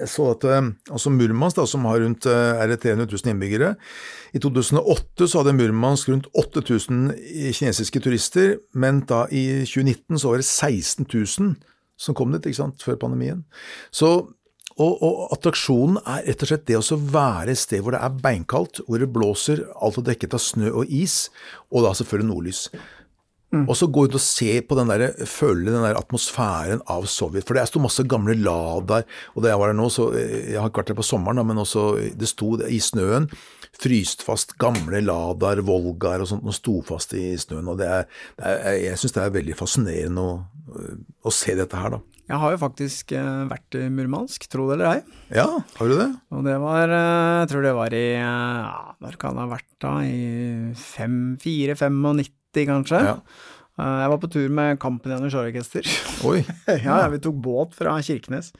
jeg 0.00 0.08
så 0.10 0.30
at 0.32 0.46
eh, 0.48 0.70
altså 0.90 1.12
Murmansk, 1.12 1.60
da, 1.60 1.66
som 1.68 1.86
har 1.88 2.00
rundt 2.02 2.26
eh, 2.30 2.62
er 2.62 2.74
300 2.74 3.06
000 3.12 3.32
innbyggere 3.32 3.74
I 4.34 4.42
2008 4.42 5.28
så 5.28 5.42
hadde 5.42 5.56
Murmansk 5.58 6.10
rundt 6.10 6.26
8000 6.34 7.12
kinesiske 7.56 8.02
turister, 8.02 8.56
men 8.74 9.04
da 9.08 9.24
i 9.30 9.62
2019 9.64 10.18
så 10.18 10.32
var 10.32 10.42
det 10.42 10.48
16 10.48 11.06
000 11.12 11.54
som 11.96 12.16
kom 12.16 12.34
dit, 12.34 12.44
ikke 12.44 12.58
sant, 12.58 12.82
før 12.84 12.98
pandemien. 13.00 13.38
Så 13.88 14.28
og, 14.76 14.92
og, 15.00 15.20
attraksjonen 15.36 16.02
er 16.02 16.26
rett 16.26 16.42
og 16.44 16.50
slett 16.50 16.66
det 16.68 16.76
å 16.76 17.00
være 17.12 17.54
et 17.54 17.62
sted 17.62 17.80
hvor 17.80 17.96
det 17.96 18.02
er 18.04 18.20
beinkaldt, 18.24 18.82
hvor 18.84 19.00
det 19.00 19.08
blåser, 19.12 19.64
alt 19.80 20.02
er 20.02 20.10
dekket 20.10 20.36
av 20.36 20.42
snø 20.44 20.72
og 20.82 20.92
is, 20.92 21.26
og 21.72 21.86
da 21.86 21.94
selvfølgelig 21.96 22.28
nordlys. 22.28 22.66
Og 23.56 23.76
så 23.78 23.86
gå 23.88 24.02
ut 24.04 24.16
og 24.18 24.20
se 24.20 24.58
på 24.66 24.76
den 24.76 24.90
der, 24.90 25.04
føle 25.30 25.70
den 25.70 25.84
der 25.84 25.96
atmosfæren 25.96 26.82
av 26.92 27.06
Sovjet. 27.08 27.46
For 27.46 27.56
det 27.56 27.62
sto 27.70 27.80
masse 27.80 28.04
gamle 28.10 28.34
Ladaer, 28.36 29.06
og 29.32 29.44
da 29.44 29.52
jeg 29.52 29.60
var 29.62 29.70
der 29.70 29.78
nå, 29.78 29.86
så 29.92 30.10
Jeg 30.12 30.58
har 30.58 30.68
ikke 30.68 30.82
vært 30.82 30.90
der 30.92 30.98
på 30.98 31.06
sommeren, 31.06 31.46
men 31.46 31.62
også 31.62 31.86
det 32.18 32.28
sto 32.28 32.56
i 32.66 32.80
snøen 32.82 33.30
fryst 33.76 34.24
fast 34.26 34.56
gamle 34.58 35.00
Ladaer, 35.04 35.62
Volgaer 35.64 36.24
og 36.24 36.30
sånt, 36.30 36.44
og 36.44 36.56
sto 36.56 36.80
fast 36.84 37.14
i 37.14 37.36
snøen. 37.38 37.68
og 37.68 37.78
det 37.78 37.86
er, 37.86 38.04
det 38.36 38.44
er 38.52 38.78
Jeg 38.82 38.98
syns 38.98 39.16
det 39.16 39.22
er 39.22 39.38
veldig 39.38 39.56
fascinerende 39.56 40.20
å, 40.20 40.36
å 41.22 41.32
se 41.32 41.54
dette 41.54 41.76
her, 41.76 41.96
da. 41.96 42.15
Jeg 42.26 42.42
har 42.42 42.54
jo 42.54 42.58
faktisk 42.58 43.12
eh, 43.14 43.42
vært 43.46 43.76
i 43.78 43.84
Murmansk, 43.92 44.48
tro 44.50 44.66
det 44.66 44.80
eller 44.80 44.96
ei. 44.96 45.18
Ja, 45.36 45.46
har 45.78 45.90
du 45.90 45.94
det? 45.94 46.08
Og 46.34 46.42
det 46.46 46.56
var 46.58 46.90
eh, 46.90 47.34
Jeg 47.42 47.50
tror 47.52 47.62
det 47.62 47.74
var 47.76 47.94
i 47.94 48.06
ja, 48.16 48.94
Når 49.04 49.18
kan 49.20 49.36
det 49.38 49.44
ha 49.44 49.50
vært 49.52 49.68
da? 49.82 49.92
I 50.02 50.72
4-95, 50.74 52.66
kanskje. 52.66 53.02
Ja. 53.12 53.14
Eh, 53.78 53.96
jeg 54.02 54.10
var 54.10 54.20
på 54.24 54.32
tur 54.34 54.58
med 54.58 54.80
Kampen 54.82 55.14
Gjennom 55.14 55.30
Sjøorkester. 55.30 55.86
Oi. 56.26 56.40
ja, 56.88 56.98
vi 57.14 57.22
tok 57.22 57.38
båt 57.46 57.78
fra 57.78 57.94
Kirkenes 58.02 58.50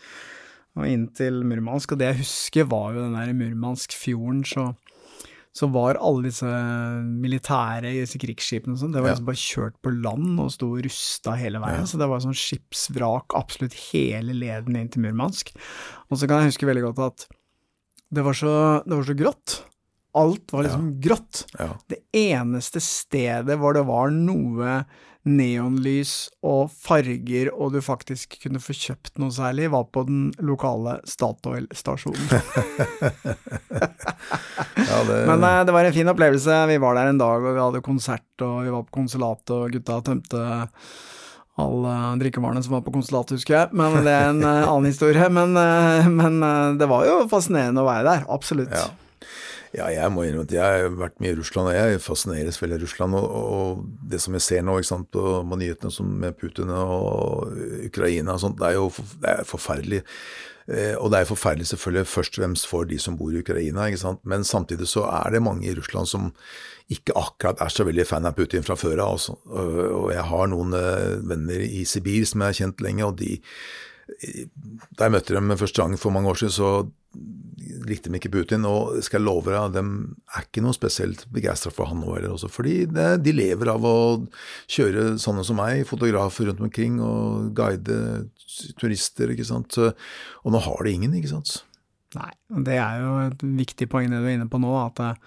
og 0.76 0.86
inn 0.86 1.06
til 1.16 1.40
Murmansk. 1.48 1.94
Og 1.94 2.00
det 2.00 2.12
jeg 2.12 2.20
husker, 2.22 2.70
var 2.70 2.94
jo 2.94 3.02
den 3.02 3.16
der 3.18 3.34
Murmanskfjorden, 3.34 4.44
så 4.46 4.70
så 5.56 5.68
var 5.72 5.96
alle 6.04 6.28
disse 6.28 6.48
militære 7.24 7.94
disse 7.96 8.20
krigsskipene 8.20 8.74
og 8.76 8.82
sånn, 8.82 8.92
det 8.92 9.00
var 9.00 9.14
liksom 9.14 9.28
bare 9.30 9.40
kjørt 9.40 9.78
på 9.84 9.92
land 9.94 10.42
og 10.42 10.50
sto 10.52 10.68
rusta 10.84 11.36
hele 11.40 11.62
veien. 11.62 11.88
Så 11.88 12.00
det 12.00 12.08
var 12.10 12.20
sånn 12.20 12.36
skipsvrak 12.36 13.36
absolutt 13.38 13.76
hele 13.88 14.36
leden 14.36 14.76
inn 14.76 14.90
til 14.92 15.06
Murmansk. 15.06 15.54
Og 16.10 16.20
så 16.20 16.28
kan 16.28 16.44
jeg 16.44 16.52
huske 16.52 16.68
veldig 16.68 16.84
godt 16.90 17.02
at 17.06 17.26
det 18.12 18.22
var 18.26 18.36
så, 18.36 18.52
det 18.84 18.98
var 18.98 19.08
så 19.08 19.16
grått. 19.18 19.56
Alt 20.16 20.54
var 20.54 20.66
liksom 20.66 20.86
ja. 20.90 21.00
grått. 21.08 21.42
Ja. 21.58 21.72
Det 21.92 22.00
eneste 22.16 22.80
stedet 22.84 23.58
hvor 23.60 23.76
det 23.76 23.84
var 23.88 24.14
noe 24.14 24.80
neonlys 25.26 26.28
og 26.46 26.70
farger, 26.70 27.50
og 27.50 27.74
du 27.74 27.80
faktisk 27.82 28.36
kunne 28.44 28.60
få 28.62 28.74
kjøpt 28.76 29.18
noe 29.20 29.34
særlig, 29.34 29.68
var 29.74 29.88
på 29.90 30.04
den 30.06 30.28
lokale 30.38 31.00
Statoil-stasjonen. 31.08 32.28
ja, 34.86 35.00
det... 35.08 35.18
Men 35.26 35.42
eh, 35.42 35.64
det 35.66 35.74
var 35.74 35.88
en 35.88 35.96
fin 35.96 36.12
opplevelse. 36.12 36.60
Vi 36.70 36.78
var 36.82 36.98
der 36.98 37.10
en 37.10 37.20
dag, 37.20 37.42
og 37.42 37.56
vi 37.58 37.64
hadde 37.64 37.84
konsert, 37.86 38.28
og 38.46 38.62
vi 38.62 38.74
var 38.74 38.86
på 38.86 38.98
konsulatet, 39.00 39.54
og 39.56 39.74
gutta 39.74 39.98
tømte 40.06 40.44
alle 41.56 41.92
drikkevarene 42.20 42.60
som 42.62 42.76
var 42.76 42.84
på 42.86 42.94
konsulatet, 42.94 43.40
husker 43.40 43.56
jeg. 43.56 43.74
Men 43.80 44.04
det 44.04 44.12
er 44.12 44.28
en 44.28 44.44
uh, 44.44 44.68
annen 44.68 44.90
historie. 44.92 45.26
Men, 45.32 45.56
uh, 45.56 46.06
men 46.12 46.38
det 46.78 46.86
var 46.90 47.08
jo 47.08 47.14
fascinerende 47.32 47.82
å 47.82 47.88
være 47.88 48.06
der. 48.06 48.26
Absolutt. 48.36 48.76
Ja. 48.76 48.90
Ja, 49.76 49.90
jeg 49.92 50.08
må 50.12 50.24
innrømme 50.24 50.46
at 50.46 50.54
jeg 50.54 50.64
har 50.64 50.94
vært 50.96 51.18
mye 51.20 51.34
i 51.34 51.36
Russland, 51.36 51.68
og 51.68 51.76
jeg 51.76 52.00
fascineres 52.00 52.58
veldig 52.62 52.78
av 52.78 52.84
Russland. 52.86 53.16
Og, 53.18 53.26
og, 53.36 53.82
det 54.08 54.22
som 54.24 54.36
jeg 54.36 54.44
ser 54.46 54.62
nå 54.64 54.78
ikke 54.80 54.88
sant, 54.88 55.10
på, 55.12 55.24
på 55.50 55.58
nyhetene 55.60 56.06
med 56.24 56.36
Putin 56.40 56.72
og 56.72 57.50
Ukraina 57.84 58.36
og 58.36 58.44
sånt, 58.44 58.56
det 58.60 58.70
er 58.70 58.78
jo 58.78 58.88
det 59.20 59.34
er 59.34 59.48
forferdelig. 59.48 60.00
Eh, 60.66 60.94
og 60.96 61.12
det 61.12 61.20
er 61.20 61.28
forferdelig 61.28 61.68
selvfølgelig 61.70 62.08
først 62.10 62.38
og 62.38 62.42
fremst 62.42 62.66
for 62.70 62.88
de 62.88 62.98
som 62.98 63.18
bor 63.20 63.34
i 63.34 63.42
Ukraina, 63.44 63.84
ikke 63.86 64.00
sant? 64.00 64.24
men 64.24 64.48
samtidig 64.48 64.88
så 64.90 65.04
er 65.12 65.36
det 65.36 65.44
mange 65.44 65.68
i 65.68 65.74
Russland 65.76 66.08
som 66.10 66.32
ikke 66.90 67.14
akkurat 67.18 67.60
er 67.62 67.70
så 67.70 67.84
veldig 67.86 68.06
fan 68.06 68.26
av 68.26 68.34
Putin 68.34 68.64
fra 68.66 68.78
før 68.78 69.02
av. 69.04 69.12
Altså. 69.18 69.36
Og 69.46 70.08
jeg 70.14 70.24
har 70.30 70.48
noen 70.50 70.72
eh, 70.78 71.18
venner 71.26 71.66
i 71.68 71.84
Sibir 71.84 72.24
som 72.24 72.42
jeg 72.42 72.54
har 72.54 72.60
kjent 72.62 72.82
lenge, 72.86 73.04
og 73.04 73.20
de 73.20 73.36
da 74.06 75.06
jeg 75.06 75.12
møtte 75.12 75.34
dem 75.34 75.52
første 75.58 75.82
gang 75.82 75.98
for 76.00 76.14
mange 76.14 76.30
år 76.30 76.40
siden, 76.40 76.54
så 76.54 76.70
likte 77.86 78.10
de 78.10 78.18
ikke 78.20 78.32
Putin. 78.32 78.66
Og 78.68 79.00
skal 79.04 79.20
jeg 79.20 79.26
love 79.26 79.50
deg, 79.50 79.74
de 79.74 79.82
er 80.36 80.46
ikke 80.46 80.64
noe 80.64 80.76
spesielt 80.76 81.26
begeistra 81.34 81.72
for 81.74 81.90
han 81.90 82.00
nå 82.02 82.14
heller 82.14 82.36
også. 82.36 82.50
Fordi 82.52 82.76
det, 82.90 83.08
de 83.26 83.34
lever 83.34 83.72
av 83.72 83.86
å 83.86 83.96
kjøre 84.72 85.16
sånne 85.22 85.44
som 85.46 85.58
meg, 85.60 85.84
fotografer 85.88 86.50
rundt 86.50 86.62
omkring, 86.64 87.00
og 87.04 87.50
guide 87.56 88.28
turister, 88.80 89.32
ikke 89.34 89.48
sant. 89.48 89.78
Og 89.80 90.54
nå 90.54 90.62
har 90.62 90.86
de 90.86 90.94
ingen, 90.94 91.18
ikke 91.18 91.34
sant. 91.34 91.58
Nei, 92.16 92.30
det 92.64 92.78
er 92.80 93.02
jo 93.02 93.12
et 93.26 93.44
viktig 93.58 93.90
poeng 93.92 94.08
det 94.12 94.22
du 94.22 94.28
er 94.30 94.38
inne 94.38 94.48
på 94.48 94.60
nå, 94.62 94.70
at 94.78 95.02
eh, 95.02 95.18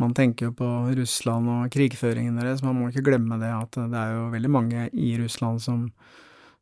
man 0.00 0.14
tenker 0.16 0.48
jo 0.48 0.54
på 0.56 0.68
Russland 0.96 1.50
og 1.50 1.72
krigføringen 1.74 2.38
deres. 2.40 2.62
Man 2.64 2.78
må 2.78 2.88
ikke 2.88 3.04
glemme 3.10 3.36
det 3.42 3.50
at 3.52 3.76
det 3.76 3.98
er 3.98 4.16
jo 4.16 4.28
veldig 4.32 4.52
mange 4.52 4.86
i 4.94 5.12
Russland 5.20 5.60
som 5.62 5.88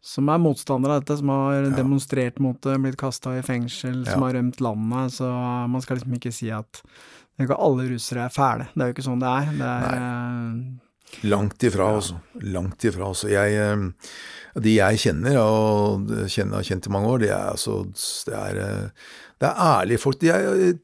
som 0.00 0.28
er 0.32 0.40
motstandere 0.40 0.96
av 0.96 1.02
dette, 1.02 1.18
som 1.20 1.32
har 1.34 1.56
ja. 1.58 1.72
demonstrert 1.76 2.38
mot 2.40 2.56
det, 2.64 2.76
blitt 2.80 2.98
kasta 3.00 3.36
i 3.36 3.42
fengsel, 3.44 4.02
ja. 4.04 4.14
som 4.14 4.24
har 4.24 4.36
rømt 4.38 4.60
landet. 4.64 5.16
Så 5.18 5.28
man 5.70 5.84
skal 5.84 6.00
liksom 6.00 6.16
ikke 6.16 6.32
si 6.34 6.48
at 6.54 6.82
ikke 7.40 7.56
alle 7.56 7.88
russere 7.92 8.26
er 8.26 8.32
fæle. 8.32 8.68
Det 8.74 8.84
er 8.84 8.90
jo 8.90 8.96
ikke 8.96 9.06
sånn 9.06 9.22
det 9.22 9.32
er. 9.32 9.50
Det 9.56 9.72
er 9.74 9.98
Nei. 9.98 10.78
Langt 11.26 11.64
ifra, 11.66 11.88
ja. 11.88 12.00
altså. 12.00 12.18
Langt 12.54 12.84
ifra. 12.86 13.08
Altså. 13.10 13.30
Jeg, 13.32 13.56
eh, 13.58 14.60
de 14.62 14.76
jeg 14.76 15.00
kjenner, 15.04 15.40
og 15.42 16.12
kjenner, 16.30 16.60
har 16.60 16.68
kjent 16.68 16.86
i 16.86 16.92
mange 16.94 17.10
år, 17.10 17.24
de 17.24 17.32
er 17.32 17.48
altså 17.50 17.80
Det 17.90 18.36
er, 18.36 18.60
eh, 18.62 19.08
det 19.40 19.48
er 19.50 19.64
ærlige 19.66 20.02
folk. 20.04 20.20
De 20.20 20.30
er 20.30 20.78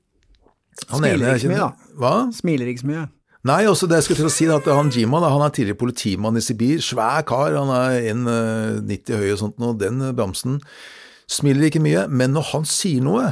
Smiler 0.87 1.31
ikke 1.33 1.47
så 1.47 1.53
mye, 1.53 1.63
da. 1.63 1.93
Hva? 1.97 2.15
Smiler 2.37 2.69
ikke 2.69 2.83
så 2.83 2.91
mye. 2.91 3.05
Nei, 3.47 3.63
også 3.71 3.87
det 3.87 4.01
jeg 4.01 4.07
skulle 4.07 4.25
til 4.25 4.31
å 4.31 4.35
si, 4.35 4.47
at 4.51 4.69
han 4.73 4.91
Jima 4.95 5.21
da, 5.23 5.31
han 5.31 5.45
er 5.45 5.53
tidligere 5.55 5.79
politimann 5.79 6.39
i 6.39 6.43
Sibir. 6.43 6.81
Svær 6.83 7.23
kar, 7.29 7.55
han 7.55 7.71
er 7.71 8.09
1,90 8.15 9.13
eh, 9.13 9.21
høy 9.21 9.35
og 9.35 9.43
sånt, 9.43 9.61
og 9.63 9.77
den 9.83 10.01
eh, 10.03 10.15
bamsen 10.17 10.59
smiler 11.31 11.69
ikke 11.69 11.83
mye. 11.85 12.07
Men 12.11 12.35
når 12.35 12.49
han 12.53 12.67
sier 12.67 13.05
noe, 13.07 13.29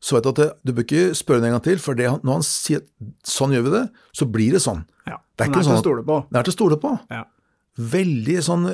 så 0.00 0.16
vet 0.16 0.24
du 0.24 0.30
at 0.30 0.40
det, 0.40 0.48
du 0.64 0.72
bør 0.76 0.86
ikke 0.86 1.18
spørre 1.18 1.44
en 1.44 1.58
gang 1.58 1.64
til, 1.66 1.82
for 1.82 1.98
det, 1.98 2.08
når 2.22 2.38
han 2.38 2.46
sier 2.46 2.86
sånn 3.26 3.52
gjør 3.56 3.66
vi 3.66 3.74
det, 3.74 3.84
så 4.16 4.28
blir 4.32 4.56
det 4.56 4.62
sånn. 4.64 4.80
Ja, 5.04 5.18
det 5.36 5.44
er, 5.44 5.52
ikke 5.52 5.66
sånn, 5.66 5.76
til 5.76 5.82
å 5.82 5.84
stole 5.84 6.06
på. 6.08 6.22
Det 6.30 6.40
er 6.40 6.48
til 6.48 6.54
å 6.54 6.56
stole 6.56 6.80
på. 6.80 6.94
Veldig 7.80 8.36
sånn 8.44 8.68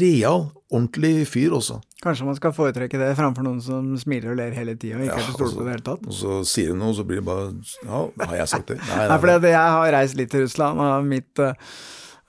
real, 0.00 0.48
ordentlig 0.72 1.26
fyr 1.30 1.54
også. 1.58 1.78
Kanskje 2.02 2.26
man 2.26 2.38
skal 2.38 2.54
foretrekke 2.56 2.98
det 2.98 3.12
framfor 3.18 3.46
noen 3.46 3.60
som 3.62 3.92
smiler 4.00 4.32
og 4.32 4.40
ler 4.40 4.56
hele 4.56 4.74
tida 4.74 4.98
og 4.98 5.06
ikke 5.06 5.18
ja, 5.18 5.22
er 5.22 5.28
til 5.28 5.32
å 5.32 5.38
stole 5.38 5.58
på 5.58 5.66
det 5.66 5.74
hele 5.76 5.86
tatt. 5.86 6.06
Og 6.08 6.16
så 6.18 6.38
sier 6.48 6.72
du 6.72 6.80
noe, 6.80 6.96
så 6.98 7.06
blir 7.06 7.22
det 7.22 7.26
bare 7.28 7.50
Ja, 7.84 8.04
har 8.26 8.38
jeg 8.40 8.52
sagt 8.56 8.72
det? 8.72 8.78
Nei, 8.82 8.96
nei, 8.96 9.08
nei. 9.12 9.18
fordi 9.22 9.52
jeg 9.54 9.74
har 9.78 9.92
reist 9.94 10.18
litt 10.18 10.32
til 10.34 10.46
Russland, 10.46 10.82
og 10.82 11.10
mitt 11.12 11.44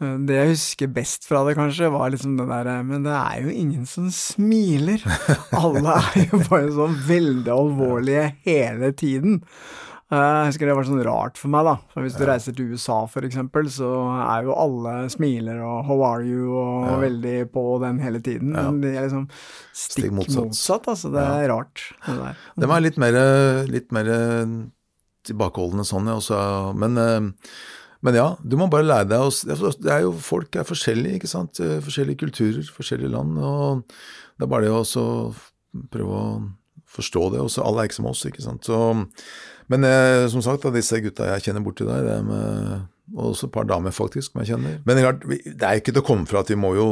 det 0.03 0.35
jeg 0.35 0.49
husker 0.49 0.89
best 0.91 1.27
fra 1.27 1.43
det, 1.47 1.53
kanskje, 1.55 1.91
var 1.93 2.11
liksom 2.11 2.35
det 2.39 2.47
derre 2.49 2.79
Men 2.83 3.05
det 3.05 3.13
er 3.13 3.43
jo 3.45 3.53
ingen 3.53 3.85
som 3.87 4.09
smiler. 4.11 5.03
Alle 5.55 5.95
er 6.01 6.25
jo 6.25 6.41
bare 6.49 6.73
sånn 6.75 6.97
veldig 7.07 7.53
alvorlige 7.53 8.25
hele 8.47 8.91
tiden. 8.99 9.41
Eh, 10.13 10.37
jeg 10.43 10.49
husker 10.51 10.69
det 10.69 10.75
var 10.77 10.85
sånn 10.87 11.03
rart 11.07 11.39
for 11.39 11.51
meg, 11.53 11.65
da. 11.65 11.73
For 11.93 12.05
hvis 12.05 12.17
du 12.19 12.23
reiser 12.27 12.55
til 12.55 12.73
USA 12.73 12.99
f.eks., 13.07 13.39
så 13.77 13.89
er 14.21 14.47
jo 14.47 14.57
alle 14.59 14.93
smiler 15.09 15.61
og 15.65 15.87
'how 15.87 16.03
are 16.05 16.25
you' 16.27 16.53
og 16.53 16.87
ja. 16.89 16.97
veldig 17.01 17.37
på 17.53 17.63
den 17.81 18.01
hele 18.03 18.21
tiden. 18.21 18.53
Men 18.53 18.81
de 18.83 18.93
er 18.93 19.07
liksom 19.07 19.27
stikk, 19.73 20.05
stikk 20.05 20.15
motsatt. 20.19 20.49
motsatt. 20.51 20.89
altså. 20.93 21.13
Det 21.13 21.23
er 21.23 21.49
rart. 21.49 21.85
Det 22.05 22.17
der. 22.19 22.41
De 22.59 22.69
er 22.69 22.85
litt 22.85 22.99
mer, 23.01 23.19
litt 23.69 23.91
mer 23.91 24.11
tilbakeholdne 25.23 25.85
sånn, 25.87 26.11
Også, 26.11 26.75
men, 26.75 26.97
eh, 26.97 27.47
men 28.03 28.13
ja, 28.19 28.35
du 28.43 28.57
må 28.57 28.67
bare 28.69 28.83
lære 28.83 29.09
deg 29.09 29.23
å 29.23 29.31
det 29.79 29.91
er 29.91 30.01
jo, 30.03 30.11
Folk 30.11 30.55
er 30.55 30.67
forskjellige, 30.67 31.21
ikke 31.21 31.31
sant. 31.31 31.57
Forskjellige 31.57 32.19
kulturer, 32.27 32.61
forskjellige 32.67 33.09
land. 33.15 33.39
og 33.39 33.87
Det 34.37 34.43
er 34.43 34.51
bare 34.51 34.67
det 34.67 34.75
å 34.75 35.33
prøve 35.89 36.11
å 36.11 36.53
forstå 36.93 37.31
det. 37.33 37.41
Også, 37.41 37.63
alle 37.63 37.81
er 37.81 37.89
ikke 37.89 38.01
som 38.01 38.11
oss, 38.11 38.25
ikke 38.25 38.43
sant. 38.43 38.67
Så 38.67 38.77
men 39.71 39.85
eh, 39.87 40.25
som 40.31 40.43
sagt, 40.45 40.65
av 40.67 40.75
disse 40.75 40.99
gutta 41.03 41.29
jeg 41.35 41.47
kjenner 41.47 41.63
borti 41.65 41.87
der, 41.87 42.03
det 42.07 42.17
med, 42.27 42.87
og 43.13 43.33
også 43.33 43.49
et 43.49 43.53
par 43.55 43.67
damer 43.69 43.93
faktisk 43.93 44.31
som 44.31 44.41
jeg 44.41 44.53
kjenner 44.53 44.77
Men 44.87 44.97
det 44.97 45.67
er 45.67 45.79
ikke 45.79 45.91
til 45.91 46.01
å 46.01 46.05
komme 46.07 46.27
fra 46.29 46.39
at 46.41 46.49
vi 46.49 46.55
må 46.57 46.71
jo 46.77 46.87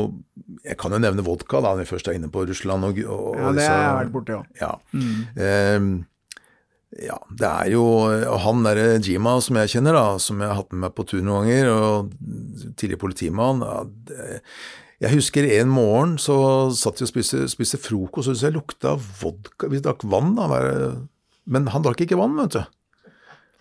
Jeg 0.68 0.75
kan 0.82 0.92
jo 0.92 1.00
nevne 1.00 1.24
vodka 1.25 1.62
da, 1.63 1.72
når 1.72 1.86
vi 1.86 1.92
først 1.94 2.10
er 2.12 2.18
inne 2.20 2.30
på 2.30 2.44
Russland. 2.46 2.84
Og, 2.84 3.00
og, 3.08 3.38
ja, 3.40 3.54
det 3.56 3.68
har 3.70 3.86
jeg 3.86 3.96
vært 4.01 4.12
borti 4.13 4.36
òg. 4.36 4.50
Ja. 4.60 4.74
Mm. 4.92 5.22
Eh, 5.48 7.06
ja, 7.08 7.16
det 7.40 7.48
er 7.48 7.72
jo 7.72 7.86
han 8.44 8.66
derre 8.68 9.00
Jima 9.00 9.38
som 9.42 9.58
jeg 9.62 9.72
kjenner, 9.78 9.96
da, 9.96 10.20
som 10.20 10.44
jeg 10.44 10.51
har 10.51 10.60
hatt 10.60 10.75
med 10.75 10.84
meg 10.84 10.96
på 10.98 11.08
tur 11.08 11.24
noen 11.24 11.48
ganger, 11.48 11.72
og 11.72 12.75
tidligere 12.75 13.01
politimann 13.06 13.63
ja, 13.63 13.78
det, 14.12 14.42
jeg 15.01 15.16
husker 15.16 15.48
en 15.58 15.72
morgen 15.74 16.18
så 16.22 16.36
satt 16.78 17.00
vi 17.01 17.08
og 17.08 17.10
spiste, 17.10 17.46
spiste 17.50 17.80
frokost, 17.82 18.30
og 18.30 18.38
så 18.38 18.51
jeg 18.51 18.58
lukta 18.58 18.94
vodka 19.00 19.70
Vi 19.72 19.82
drakk 19.82 20.06
vann, 20.06 20.36
da. 20.38 20.60
Men 21.46 21.68
han 21.74 21.84
drakk 21.86 22.04
ikke 22.06 22.20
vann, 22.20 22.38
vet 22.40 22.58
du. 22.58 22.62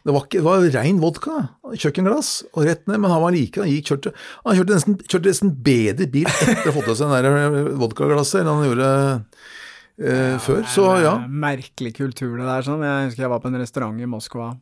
Det 0.01 0.15
var, 0.17 0.25
ikke, 0.25 0.39
det 0.41 0.47
var 0.47 0.67
rein 0.79 1.01
vodka. 1.03 1.35
Kjøkkenglass 1.77 2.31
og 2.55 2.65
rett 2.65 2.87
ned. 2.89 3.03
Men 3.03 3.13
han 3.13 3.21
var 3.21 3.35
like, 3.37 3.61
han 3.61 3.69
gikk, 3.69 3.91
kjørte, 3.93 4.15
han 4.47 4.57
kjørte 4.57 4.79
nesten, 4.79 4.97
kjørte 5.05 5.33
nesten 5.33 5.53
bedre 5.67 6.09
bil 6.13 6.31
etter 6.31 6.63
å 6.63 6.71
ha 6.71 6.77
fått 6.79 6.93
i 6.95 6.97
seg 7.03 7.13
det 7.27 7.75
vodkaglasset 7.83 8.41
enn 8.41 8.49
han 8.49 8.65
gjorde 8.71 8.89
eh, 10.01 10.39
før. 10.41 10.65
Så 10.73 10.87
ja. 11.05 11.19
Er 11.21 11.39
Merkelig 11.45 11.93
kultur 12.01 12.33
det 12.39 12.49
der. 12.49 12.65
Sånn. 12.65 12.87
Jeg 12.87 13.11
husker 13.11 13.27
jeg 13.27 13.33
var 13.35 13.45
på 13.45 13.53
en 13.53 13.61
restaurant 13.61 14.01
i 14.01 14.09
Moskva 14.09 14.55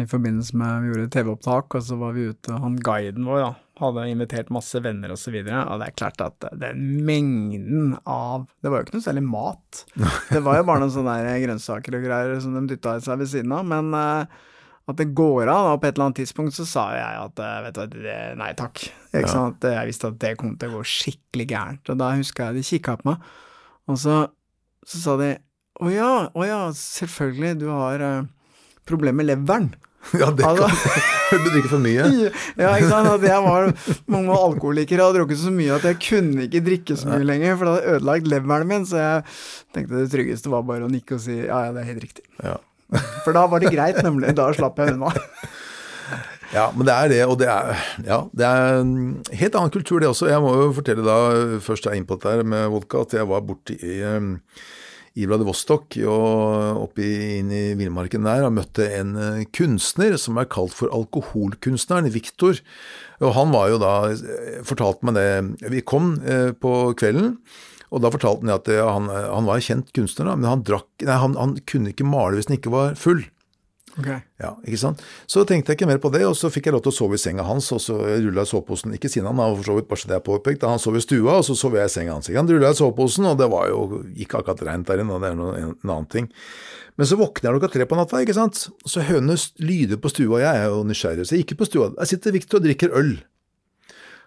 i 0.00 0.06
forbindelse 0.10 0.56
med 0.58 0.82
vi 0.82 0.90
gjorde 0.90 1.10
TV-opptak, 1.14 1.76
og 1.78 1.84
så 1.86 1.98
var 2.00 2.16
vi 2.16 2.26
ute, 2.32 2.56
han 2.58 2.78
guiden 2.82 3.28
vår 3.28 3.44
da, 3.44 3.50
hadde 3.80 4.06
invitert 4.06 4.52
masse 4.54 4.78
venner 4.82 5.10
og 5.10 5.18
så 5.18 5.32
videre, 5.34 5.64
og 5.66 5.80
det 5.80 5.88
er 5.88 5.96
klart 5.98 6.22
at 6.22 6.46
den 6.60 6.82
mengden 7.06 7.94
av 8.06 8.46
Det 8.62 8.70
var 8.70 8.80
jo 8.80 8.86
ikke 8.86 8.98
noe 8.98 9.06
særlig 9.06 9.24
mat. 9.26 9.84
Det 10.34 10.42
var 10.46 10.60
jo 10.60 10.66
bare 10.68 10.84
noen 10.84 10.94
sånne 10.94 11.38
grønnsaker 11.42 11.98
og 11.98 12.04
greier 12.06 12.36
som 12.42 12.54
de 12.54 12.66
dytta 12.70 12.98
i 12.98 13.04
seg 13.04 13.22
ved 13.22 13.30
siden 13.32 13.54
av, 13.56 13.64
men 13.66 13.90
eh, 13.98 14.42
at 14.84 15.00
det 15.00 15.08
går 15.16 15.48
av, 15.48 15.72
og 15.72 15.80
på 15.80 15.88
et 15.88 15.96
eller 15.96 16.10
annet 16.10 16.20
tidspunkt 16.20 16.56
så 16.56 16.66
sa 16.68 16.84
jeg 16.92 17.22
at 17.24 17.40
eh, 17.40 17.56
vet 17.64 17.80
du 17.80 17.98
det, 18.04 18.18
nei 18.40 18.52
takk. 18.58 18.84
Ikke 19.14 19.32
sant? 19.32 19.64
Jeg 19.64 19.90
visste 19.90 20.12
at 20.12 20.20
det 20.22 20.34
kom 20.40 20.54
til 20.60 20.70
å 20.70 20.78
gå 20.78 20.86
skikkelig 20.94 21.48
gærent, 21.50 21.90
og 21.90 22.00
da 22.02 22.12
husker 22.18 22.50
jeg 22.50 22.60
de 22.60 22.68
kikka 22.68 22.98
på 23.00 23.10
meg, 23.10 23.32
og 23.90 24.00
så, 24.00 24.20
så 24.86 25.00
sa 25.00 25.16
de 25.20 25.32
å 25.82 25.90
ja, 25.90 26.10
å 26.30 26.46
ja, 26.46 26.60
selvfølgelig, 26.78 27.56
du 27.64 27.66
har 27.72 28.02
uh, 28.04 28.26
problemer 28.86 29.24
med 29.24 29.32
leveren. 29.32 29.72
ja 30.20 30.28
det 30.36 30.44
Altså- 30.46 30.68
kan 30.68 31.42
Du 31.44 31.48
drikker 31.50 31.70
for 31.72 31.82
mye. 31.82 32.04
Ja, 32.60 32.74
ikke 32.76 32.90
sant. 32.92 33.08
At 33.10 33.24
jeg 33.26 33.42
var 33.42 33.70
mange 34.12 34.36
alkoholiker 34.36 35.00
og 35.00 35.08
hadde 35.08 35.18
drukket 35.22 35.40
så 35.40 35.50
mye 35.54 35.72
at 35.78 35.86
jeg 35.88 35.98
kunne 36.04 36.44
ikke 36.46 36.62
drikke 36.68 36.96
så 37.00 37.08
mye 37.10 37.26
lenger, 37.26 37.56
for 37.58 37.66
det 37.66 37.74
hadde 37.74 37.96
ødelagt 37.98 38.28
leveren 38.30 38.70
min, 38.70 38.86
så 38.86 39.00
jeg 39.00 39.24
tenkte 39.74 39.98
det 40.04 40.12
tryggeste 40.12 40.52
var 40.52 40.62
bare 40.68 40.86
å 40.86 40.92
nikke 40.92 41.16
og 41.18 41.24
si 41.24 41.40
ja, 41.40 41.58
ja, 41.66 41.72
det 41.74 41.82
er 41.82 41.90
helt 41.90 42.04
riktig. 42.06 42.24
Ja. 42.44 42.56
For 43.24 43.34
da 43.34 43.46
var 43.50 43.64
det 43.64 43.72
greit, 43.74 43.98
nemlig. 44.06 44.34
Da 44.38 44.46
slapp 44.54 44.78
jeg 44.78 44.94
unna. 44.94 45.10
Ja, 46.54 46.68
men 46.76 46.86
det 46.86 46.94
er 46.94 47.08
det, 47.10 47.20
og 47.26 47.38
det 47.40 47.48
er, 47.50 47.74
ja, 48.06 48.20
det 48.36 48.46
er 48.46 48.76
en 48.84 48.92
helt 49.34 49.56
annen 49.58 49.72
kultur 49.74 49.98
det 50.04 50.06
også. 50.12 50.28
Jeg 50.30 50.42
må 50.44 50.52
jo 50.60 50.68
fortelle 50.76 51.02
da, 51.02 51.16
først 51.64 51.88
jeg 51.88 51.96
er 51.96 51.98
inne 51.98 52.06
på 52.06 52.18
dette 52.20 52.30
her 52.36 52.46
med 52.46 52.68
vodka, 52.70 53.02
at 53.02 53.16
jeg 53.16 53.26
var 53.26 53.42
borti 53.48 53.74
i, 53.80 53.96
um, 54.06 54.36
i 55.14 55.26
Vladivostok 55.30 55.94
og 56.10 56.80
oppe 56.88 57.04
inn 57.38 57.52
i 57.54 57.62
villmarken 57.78 58.26
der 58.26 58.46
og 58.48 58.56
møtte 58.56 58.88
en 58.96 59.12
eh, 59.14 59.44
kunstner 59.54 60.16
som 60.18 60.40
er 60.40 60.48
kalt 60.50 60.74
for 60.74 60.90
alkoholkunstneren, 60.94 62.10
Viktor. 62.14 62.58
Og 63.22 63.36
han 63.36 63.54
var 63.54 63.70
jo 63.70 63.78
da, 63.82 63.92
eh, 64.10 64.58
fortalte 64.66 65.06
meg 65.06 65.18
det, 65.18 65.68
vi 65.70 65.84
kom 65.86 66.16
eh, 66.26 66.50
på 66.58 66.74
kvelden, 66.98 67.36
og 67.94 68.02
da 68.02 68.10
fortalte 68.10 68.42
han 68.42 68.56
at 68.56 68.72
han, 68.74 69.06
han 69.06 69.46
var 69.46 69.60
en 69.60 69.68
kjent 69.68 69.94
kunstner, 69.94 70.32
men 70.34 70.50
han, 70.50 70.66
drakk, 70.66 70.88
nei, 71.06 71.18
han, 71.22 71.38
han 71.38 71.54
kunne 71.68 71.94
ikke 71.94 72.08
male 72.08 72.40
hvis 72.40 72.50
han 72.50 72.58
ikke 72.58 72.74
var 72.74 72.98
full. 72.98 73.22
Ja, 74.42 74.50
ikke 74.66 74.78
sant? 74.80 75.02
Så 75.30 75.44
tenkte 75.46 75.70
jeg 75.70 75.78
ikke 75.78 75.88
mer 75.88 76.00
på 76.02 76.10
det, 76.14 76.24
og 76.26 76.34
så 76.38 76.50
fikk 76.50 76.66
jeg 76.66 76.74
lov 76.74 76.82
til 76.86 76.90
å 76.90 76.96
sove 76.96 77.18
i 77.18 77.22
senga 77.22 77.44
hans, 77.46 77.68
og 77.74 77.82
så 77.82 77.98
rulla 78.00 78.42
jeg 78.42 78.50
soveposen, 78.50 78.94
ikke 78.96 79.10
siden 79.12 79.28
han, 79.30 79.42
har 79.42 79.54
for 79.54 79.68
så 79.68 79.76
vidt, 79.78 79.88
bare 79.90 80.02
så 80.02 80.10
det 80.10 80.16
er 80.18 80.24
påpekt, 80.26 80.66
han 80.66 80.82
sov 80.82 80.98
i 80.98 81.02
stua, 81.04 81.36
og 81.38 81.44
så 81.46 81.54
sov 81.58 81.76
jeg 81.78 81.90
i 81.90 81.92
senga 81.94 82.16
hans. 82.16 82.30
Han 82.34 82.50
rulla 82.50 82.72
jeg 82.72 82.80
soveposen, 82.80 83.28
og 83.30 83.38
det 83.38 83.50
var 83.52 83.68
jo 83.70 84.02
ikke 84.26 84.40
akkurat 84.40 84.64
rent 84.66 84.90
der 84.90 85.04
inne, 85.04 85.14
og 85.14 85.22
det 85.22 85.30
er 85.30 85.38
noe, 85.38 85.54
en, 85.60 85.76
en 85.76 85.94
annen 85.94 86.10
ting. 86.10 86.30
Men 86.98 87.10
så 87.10 87.18
våkner 87.18 87.50
jeg 87.50 87.58
klokka 87.58 87.72
tre 87.74 87.86
på 87.90 87.98
natta, 87.98 88.24
ikke 88.24 88.36
sant, 88.36 88.66
så 88.86 89.02
jeg 89.02 89.22
lyder 89.62 90.02
på 90.02 90.10
stua, 90.10 90.42
jeg 90.42 90.64
er 90.64 90.74
jo 90.74 90.82
nysgjerrig, 90.86 91.26
så 91.26 91.38
jeg 91.38 91.46
gikk 91.46 91.58
på 91.62 91.70
stua, 91.70 91.92
der 91.94 92.10
sitter 92.10 92.34
Victor 92.34 92.62
og 92.62 92.66
drikker 92.66 92.94
øl. 92.98 93.16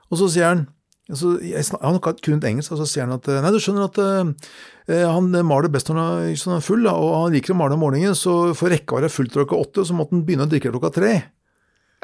Og 0.07 0.21
så 0.21 0.31
sier 0.31 0.51
han 0.53 0.67
så 1.15 1.37
jeg, 1.39 1.63
Han 1.79 2.01
kan 2.03 2.17
kun 2.19 2.41
engelsk, 2.43 2.73
og 2.73 2.81
så 2.81 2.87
sier 2.89 3.05
han 3.05 3.15
at 3.15 3.29
Nei, 3.31 3.53
du 3.53 3.61
skjønner 3.63 3.87
at 3.87 3.99
eh, 4.03 5.05
han 5.07 5.31
maler 5.47 5.71
best 5.71 5.91
når 5.91 6.01
han 6.01 6.57
er, 6.57 6.65
full, 6.65 6.87
og 6.91 7.13
han 7.15 7.33
liker 7.35 7.55
å 7.55 7.59
male 7.59 7.77
om 7.77 7.83
morgenen, 7.85 8.15
så 8.17 8.53
for 8.57 8.71
rekka 8.71 8.97
var 8.97 9.07
det 9.07 9.13
fullt 9.13 9.35
klokka 9.35 9.59
åtte, 9.59 9.87
så 9.87 9.95
måtte 9.95 10.15
han 10.15 10.25
begynne 10.27 10.47
å 10.47 10.51
drikke 10.51 10.73
klokka 10.73 10.93
tre. 10.99 11.13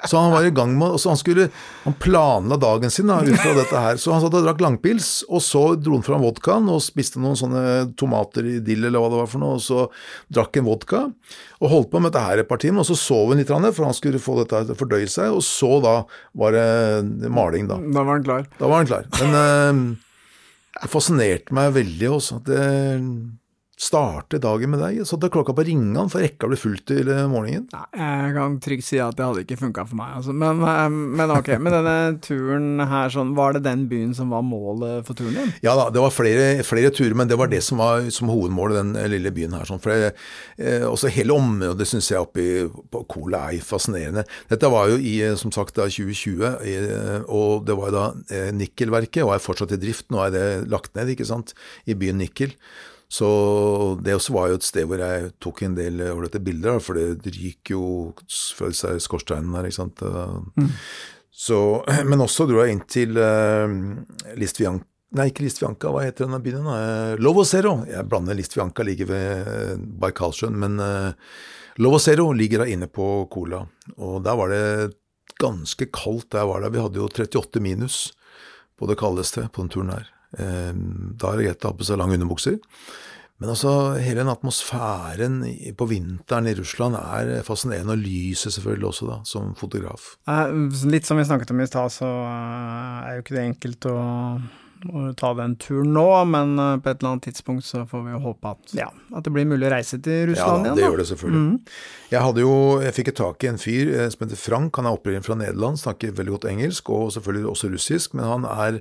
Så 0.01 0.17
han 0.17 0.31
var 0.33 0.43
i 0.43 0.50
gang 0.50 0.71
med 0.77 0.95
så 1.00 1.12
han, 1.12 1.17
skulle, 1.19 1.45
han 1.83 1.93
planla 2.01 2.57
dagen 2.57 2.91
sin 2.91 3.07
da, 3.07 3.19
ut 3.21 3.38
fra 3.39 3.53
dette 3.55 3.81
her. 3.85 4.00
Så 4.01 4.12
han 4.12 4.23
satt 4.23 4.33
og 4.33 4.45
drakk 4.45 4.63
langpils, 4.63 5.09
og 5.29 5.43
så 5.45 5.62
dro 5.77 6.00
han 6.00 6.05
fram 6.05 6.23
vodkaen 6.25 6.71
og 6.73 6.81
spiste 6.83 7.21
noen 7.21 7.38
sånne 7.39 7.93
tomater 8.00 8.47
i 8.50 8.55
dill 8.65 8.88
eller 8.89 9.03
hva 9.03 9.12
det 9.13 9.19
var 9.21 9.29
for 9.29 9.43
noe, 9.43 9.59
og 9.59 9.63
så 9.63 9.85
drakk 10.33 10.57
han 10.59 10.67
vodka 10.67 11.03
og 11.62 11.71
holdt 11.71 11.91
på 11.93 12.01
med 12.01 12.12
dette 12.12 12.25
her 12.25 12.41
et 12.41 12.50
par 12.50 12.59
timer, 12.63 12.81
og 12.81 12.89
så 12.89 12.97
sov 13.00 13.31
han 13.31 13.39
litt, 13.39 13.53
for 13.53 13.85
han 13.85 13.95
skulle 13.95 14.23
få 14.23 14.39
dette 14.41 14.63
til 14.65 14.75
å 14.75 14.79
fordøye 14.81 15.12
seg, 15.13 15.38
og 15.38 15.45
så 15.45 15.77
da 15.85 15.93
var 16.41 16.57
det 16.57 17.29
maling, 17.31 17.69
da. 17.69 17.77
Da 17.77 18.01
var 18.01 18.17
han 18.17 18.25
klar. 18.25 18.50
Da 18.57 18.71
var 18.71 18.81
han 18.81 18.89
klar. 18.89 19.07
Men 19.21 19.39
eh, 19.39 19.85
det 20.81 20.91
fascinerte 20.91 21.55
meg 21.55 21.77
veldig 21.77 22.12
også 22.17 22.41
at 22.41 22.50
det 22.50 22.67
starte 23.83 24.39
dagen 24.43 24.73
med 24.73 24.83
deg. 24.83 25.01
Så 25.07 25.19
da 25.19 25.29
klokka 25.33 25.55
på 25.57 25.65
ringene, 25.67 26.07
for 26.11 26.23
rekka 26.23 26.49
ble 26.49 26.59
fullt 26.59 26.85
til 26.89 27.11
morgenen. 27.31 27.67
Nei, 27.73 27.87
jeg 27.99 28.35
kan 28.37 28.57
trygt 28.63 28.87
si 28.87 29.01
at 29.03 29.17
det 29.19 29.27
hadde 29.27 29.43
ikke 29.46 29.59
funka 29.59 29.87
for 29.89 30.00
meg, 30.00 30.17
altså. 30.19 30.35
Men, 30.35 30.63
men 31.17 31.33
ok, 31.35 31.53
med 31.63 31.75
denne 31.75 31.98
turen 32.24 32.83
her 32.89 33.13
sånn, 33.13 33.35
var 33.37 33.57
det 33.57 33.65
den 33.67 33.85
byen 33.91 34.13
som 34.17 34.33
var 34.33 34.46
målet 34.46 35.07
for 35.07 35.17
turen 35.17 35.37
din? 35.37 35.53
Ja 35.65 35.75
da, 35.77 35.89
det 35.93 36.01
var 36.03 36.13
flere, 36.13 36.63
flere 36.67 36.91
turer, 36.93 37.15
men 37.17 37.29
det 37.29 37.37
var 37.39 37.51
det 37.51 37.61
som 37.65 37.81
var 37.81 38.07
som 38.13 38.31
hovedmålet, 38.31 38.79
den 38.79 38.96
eh, 39.00 39.09
lille 39.11 39.33
byen 39.35 39.55
her. 39.57 39.67
Sånn. 39.69 39.81
For 39.83 39.93
det, 39.93 40.13
eh, 40.57 40.85
også 40.87 41.11
hele 41.13 41.35
området 41.37 41.87
syns 41.89 42.11
jeg 42.11 42.24
oppe 42.24 42.43
i, 42.43 42.53
på 42.67 43.03
Kola 43.11 43.46
er 43.51 43.65
fascinerende. 43.65 44.25
Dette 44.51 44.72
var 44.72 44.91
jo 44.91 45.00
i, 45.00 45.17
eh, 45.25 45.35
som 45.39 45.53
sagt, 45.55 45.75
da 45.79 45.87
2020, 45.89 46.55
i, 46.69 46.77
eh, 46.79 47.27
og 47.27 47.67
det 47.67 47.77
var 47.79 47.93
da 47.96 48.07
eh, 48.29 48.51
Nikkelverket, 48.55 49.24
og 49.25 49.35
er 49.35 49.43
fortsatt 49.43 49.75
i 49.75 49.81
drift. 49.81 50.09
Nå 50.13 50.24
er 50.25 50.33
det 50.33 50.48
lagt 50.72 50.96
ned, 50.98 51.13
ikke 51.13 51.29
sant, 51.29 51.55
i 51.89 51.98
byen 51.98 52.22
Nikkel. 52.22 52.55
Så 53.13 53.27
det 54.01 54.15
også 54.17 54.33
var 54.33 54.49
jo 54.49 54.57
et 54.57 54.65
sted 54.65 54.87
hvor 54.89 55.01
jeg 55.01 55.33
tok 55.43 55.61
en 55.67 55.75
del 55.77 56.01
ålreite 56.07 56.41
bilder, 56.41 56.79
for 56.81 56.97
det 56.97 57.33
ryker 57.35 57.75
jo 57.75 57.83
fra 58.57 58.71
disse 58.71 58.95
skorsteinene 59.05 59.59
her, 59.59 59.69
ikke 59.69 59.81
sant. 59.83 60.01
Så, 61.33 61.59
men 62.09 62.25
også 62.25 62.47
dro 62.49 62.63
jeg 62.63 62.77
inn 62.77 62.83
til 62.89 63.19
uh, 63.19 63.69
Listvianca 64.39 64.89
Nei, 65.13 65.27
ikke 65.29 65.43
Listvianca, 65.45 65.91
hva 65.93 66.07
heter 66.07 66.25
denne 66.25 66.39
byen? 66.41 66.65
Uh, 66.65 67.11
Lovosero. 67.21 67.75
Jeg 67.85 68.07
blander 68.09 68.33
Listvianca, 68.33 68.81
ligger 68.81 69.11
ved 69.11 69.43
uh, 69.45 69.83
Baikalsjøen, 70.01 70.55
men 70.57 70.79
uh, 70.81 71.13
Lovosero 71.85 72.31
ligger 72.33 72.63
da 72.63 72.67
inne 72.73 72.89
på 72.89 73.27
Cola. 73.29 73.59
Og 73.99 74.23
der 74.25 74.39
var 74.39 74.49
det 74.49 74.63
ganske 75.37 75.85
kaldt 75.93 76.31
der 76.33 76.41
jeg 76.41 76.49
var 76.49 76.65
der. 76.65 76.73
Vi 76.73 76.81
hadde 76.81 77.01
jo 77.01 77.11
38 77.11 77.61
minus 77.61 77.99
på 78.79 78.89
det 78.89 78.97
kaldeste 79.03 79.45
på 79.53 79.61
den 79.61 79.73
turen 79.75 79.93
her. 79.93 80.09
Uh, 80.37 80.74
da 81.19 81.33
er 81.33 81.41
det 81.41 81.50
greit 81.50 81.65
å 81.65 81.74
ha 81.74 81.77
på 81.79 81.87
seg 81.87 82.00
lange 82.01 82.19
underbukser. 82.19 82.61
Men 83.41 83.50
altså, 83.51 83.72
hele 84.00 84.22
den 84.22 84.31
atmosfæren 84.31 85.41
på 85.75 85.85
vinteren 85.89 86.46
i 86.48 86.53
Russland 86.55 86.96
er 86.96 87.41
fascinerende, 87.43 87.98
og 87.98 88.03
lyset 88.05 88.55
selvfølgelig 88.55 88.87
også, 88.87 89.07
da, 89.09 89.17
som 89.27 89.50
fotograf. 89.59 90.13
Eh, 90.31 90.53
Litt 90.87 91.09
som 91.09 91.19
vi 91.19 91.25
snakket 91.27 91.51
om 91.51 91.59
i 91.59 91.67
stad, 91.67 91.91
så 91.91 92.07
eh, 92.07 93.01
er 93.09 93.17
jo 93.17 93.24
ikke 93.25 93.35
det 93.35 93.43
enkelt 93.50 93.87
å, 93.91 93.98
å 94.89 95.03
ta 95.17 95.31
den 95.37 95.55
turen 95.61 95.93
nå, 95.96 96.05
men 96.29 96.53
eh, 96.59 96.75
på 96.83 96.91
et 96.91 97.01
eller 97.01 97.13
annet 97.13 97.27
tidspunkt 97.29 97.65
så 97.67 97.83
får 97.89 98.03
vi 98.05 98.13
jo 98.15 98.22
håpe 98.25 98.53
at, 98.55 98.74
ja, 98.77 98.89
at 99.15 99.25
det 99.25 99.33
blir 99.35 99.48
mulig 99.50 99.67
å 99.69 99.74
reise 99.74 100.00
til 100.03 100.29
Russland 100.31 100.65
igjen. 100.65 100.65
igjen. 100.65 100.79
det 100.79 100.85
gjør 100.85 101.01
det 101.01 101.07
selvfølgelig. 101.11 101.74
Jeg 102.13 102.25
hadde 102.27 102.43
jo, 102.43 102.55
jeg 102.83 102.96
fikk 102.98 103.11
et 103.13 103.19
tak 103.19 103.46
i 103.46 103.50
en 103.50 103.61
fyr 103.61 103.93
eh, 103.93 104.09
som 104.13 104.25
heter 104.25 104.39
Frank, 104.39 104.79
han 104.79 104.89
er 104.89 104.98
opprinnelig 104.98 105.27
fra 105.27 105.37
Nederland, 105.39 105.81
snakker 105.81 106.15
veldig 106.17 106.35
godt 106.35 106.50
engelsk, 106.51 106.93
og 106.93 107.13
selvfølgelig 107.15 107.50
også 107.53 107.72
russisk, 107.74 108.17
men 108.19 108.29
han 108.29 108.48
er, 108.50 108.79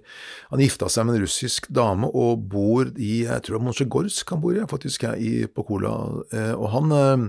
han 0.50 0.64
gifta 0.64 0.90
seg 0.92 1.08
med 1.08 1.18
en 1.18 1.26
russisk 1.26 1.70
dame 1.72 2.10
og 2.10 2.46
bor 2.52 2.90
i, 2.96 3.12
jeg 3.26 3.46
tror 3.46 3.58
det 3.58 3.62
er 3.62 3.66
Monsjegorsk 3.68 4.34
han 4.34 4.42
bor 4.42 4.56
i, 4.56 4.64
faktisk, 4.70 5.08
her 5.08 5.20
i, 5.20 5.34
på 5.46 5.66
Kola, 5.68 5.96
eh, 6.34 6.54
og 6.56 6.70
han 6.74 6.96
eh, 6.98 7.28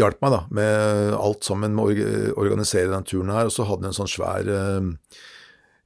hjalp 0.00 0.22
meg 0.24 0.36
da, 0.36 0.44
med 0.60 1.18
alt 1.18 1.46
sammen 1.46 1.76
med 1.76 2.00
å 2.00 2.40
organisere 2.40 2.92
den 2.92 3.06
turen 3.08 3.32
her, 3.34 3.48
og 3.48 3.54
så 3.54 3.68
hadde 3.68 3.86
han 3.86 3.94
en 3.94 4.00
sånn 4.02 4.10
svær 4.10 4.50
eh, 4.50 4.90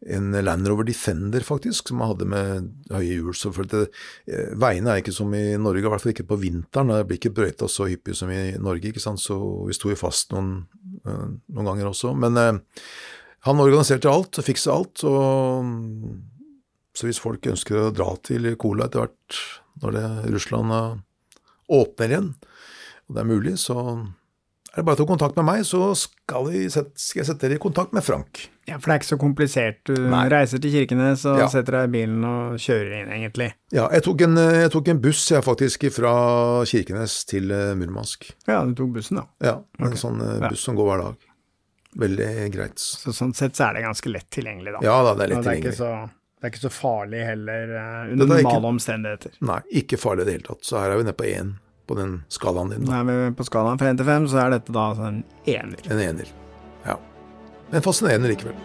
en 0.06 0.44
Land 0.44 0.68
Rover 0.68 0.84
Defender, 0.84 1.40
faktisk, 1.40 1.88
som 1.88 2.00
han 2.02 2.12
hadde 2.12 2.28
med 2.28 2.68
høye 2.92 3.16
hjul. 3.16 3.34
Så 3.36 3.52
følte 3.54 3.86
eh, 4.28 4.52
veiene 4.60 4.92
er 4.92 5.02
ikke 5.02 5.14
som 5.16 5.32
i 5.36 5.56
Norge, 5.60 5.84
i 5.84 5.90
hvert 5.92 6.04
fall 6.04 6.12
ikke 6.14 6.28
på 6.28 6.40
vinteren. 6.42 6.92
Det 6.92 7.06
blir 7.08 7.20
ikke 7.20 7.34
brøyta 7.36 7.68
så 7.70 7.88
hyppig 7.88 8.16
som 8.18 8.32
i 8.32 8.56
Norge, 8.60 8.90
ikke 8.90 9.02
sant? 9.02 9.22
så 9.22 9.38
vi 9.64 9.76
sto 9.76 9.92
jo 9.92 9.98
fast 9.98 10.34
noen, 10.34 10.66
eh, 11.04 11.26
noen 11.56 11.70
ganger 11.70 11.90
også. 11.92 12.12
Men 12.20 12.40
eh, 12.40 12.60
han 13.48 13.62
organiserte 13.64 14.12
alt 14.12 14.40
og 14.40 14.48
fiksa 14.48 14.76
alt. 14.76 15.04
Og, 15.08 15.72
så 16.94 17.08
hvis 17.08 17.22
folk 17.22 17.46
ønsker 17.50 17.80
å 17.80 17.94
dra 17.94 18.12
til 18.24 18.52
Kola 18.60 18.88
etter 18.88 19.06
hvert, 19.06 19.40
når 19.82 19.96
det 19.96 20.06
Russland 20.36 20.74
åpner 21.72 22.12
igjen, 22.12 22.28
og 23.04 23.16
det 23.16 23.20
er 23.20 23.28
mulig, 23.28 23.56
så 23.60 23.78
er 24.74 24.80
det 24.82 24.84
bare 24.88 24.96
å 24.98 25.00
ta 25.00 25.06
kontakt 25.06 25.36
med 25.38 25.46
meg, 25.46 25.60
så 25.64 25.92
skal, 25.96 26.48
sette, 26.72 26.92
skal 26.98 27.20
jeg 27.22 27.28
sette 27.30 27.46
dere 27.46 27.56
i 27.56 27.62
kontakt 27.62 27.92
med 27.94 28.02
Frank. 28.02 28.40
Ja, 28.66 28.78
for 28.80 28.90
det 28.90 28.94
er 28.96 29.00
ikke 29.02 29.10
så 29.12 29.18
komplisert. 29.20 29.78
Du 29.86 29.92
Nei. 30.10 30.24
reiser 30.32 30.58
til 30.58 30.72
Kirkenes 30.74 31.22
og 31.30 31.38
Ja. 31.38 31.46
setter 31.52 31.76
deg 31.78 31.88
i 31.88 31.92
bilen 31.98 32.24
og 32.26 32.56
kjører 32.58 32.94
inn, 33.02 33.12
egentlig. 33.12 33.52
Ja, 33.76 33.88
jeg 33.92 34.02
tok 34.02 34.24
en, 34.26 34.34
jeg 34.36 34.70
tok 34.74 34.88
en 34.88 35.00
buss 35.04 35.22
jeg 35.30 35.44
faktisk 35.46 35.86
fra 35.94 36.14
Kirkenes 36.66 37.24
til 37.30 37.50
eh, 37.54 37.74
Murmansk. 37.78 38.32
Ja, 38.48 38.64
du 38.64 38.74
tok 38.74 38.92
bussen, 38.96 39.20
da. 39.22 39.26
Ja, 39.40 39.56
en 39.78 39.94
sånn 40.00 40.18
buss 40.18 40.58
Ja. 40.58 40.64
som 40.64 40.76
går 40.76 40.90
hver 40.90 41.02
dag. 41.04 41.16
Veldig 41.96 42.52
greit. 42.52 42.78
Så 42.82 43.12
sånn 43.14 43.34
sett 43.36 43.54
så 43.54 43.68
er 43.70 43.74
det 43.78 43.84
ganske 43.86 44.10
lett 44.10 44.30
tilgjengelig, 44.34 44.72
da. 44.74 44.82
Ja 44.82 44.96
da, 45.06 45.14
det 45.14 45.28
er 45.28 45.34
lett 45.36 45.44
det, 45.44 45.52
er 45.52 45.60
ikke 45.60 45.74
tilgjengelig. 45.76 46.10
så, 46.10 46.10
det 46.40 46.48
er 46.48 46.50
ikke 46.50 46.64
så 46.66 46.72
farlig 46.74 47.20
heller, 47.28 47.74
eh, 47.78 48.12
under 48.16 48.24
er 48.24 48.42
normale 48.42 48.72
omstendigheter. 48.74 49.36
Nei, 49.46 49.60
ikke 49.84 50.00
farlig 50.02 50.24
i 50.24 50.24
det 50.32 50.34
hele 50.40 50.48
tatt. 50.48 50.64
Så 50.66 50.80
her 50.82 50.90
er 50.90 50.98
vi 50.98 51.04
nede 51.06 51.16
på 51.20 51.28
én 51.30 51.54
på 51.86 51.96
den 51.98 52.22
skalaen 52.32 52.70
din. 52.70 52.84
Nei, 52.88 53.02
Da. 53.04 53.12
er 53.28 53.34
på 53.36 53.44
skalaen 53.44 53.78
fra 53.78 53.90
1 53.92 53.98
til 53.98 54.06
5, 54.06 54.28
så 54.28 54.46
er 54.46 54.50
dette 54.58 54.72
da 54.72 54.90
altså 54.90 55.08
en 55.08 55.24
ener. 55.46 55.84
En 55.90 56.00
ener. 56.00 56.28
Ja. 56.86 56.96
Men 57.72 57.82
fascinerende 57.82 58.32
likevel. 58.32 58.56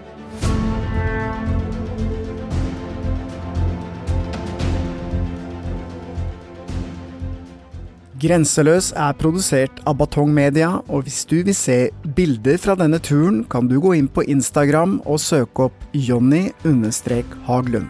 Grenseløs 8.20 8.90
er 9.00 9.14
produsert 9.16 9.78
av 9.88 9.96
Batong 10.02 10.34
Media, 10.36 10.74
og 10.92 11.06
hvis 11.08 11.22
du 11.30 11.38
vil 11.48 11.56
se 11.56 11.78
bilder 12.18 12.58
fra 12.60 12.76
denne 12.76 13.00
turen, 13.00 13.46
kan 13.48 13.70
du 13.72 13.78
gå 13.80 13.94
inn 13.96 14.10
på 14.12 14.26
Instagram 14.28 14.98
og 15.06 15.22
søke 15.24 15.70
opp 15.70 15.86
Jonny-Haglund. 15.96 17.88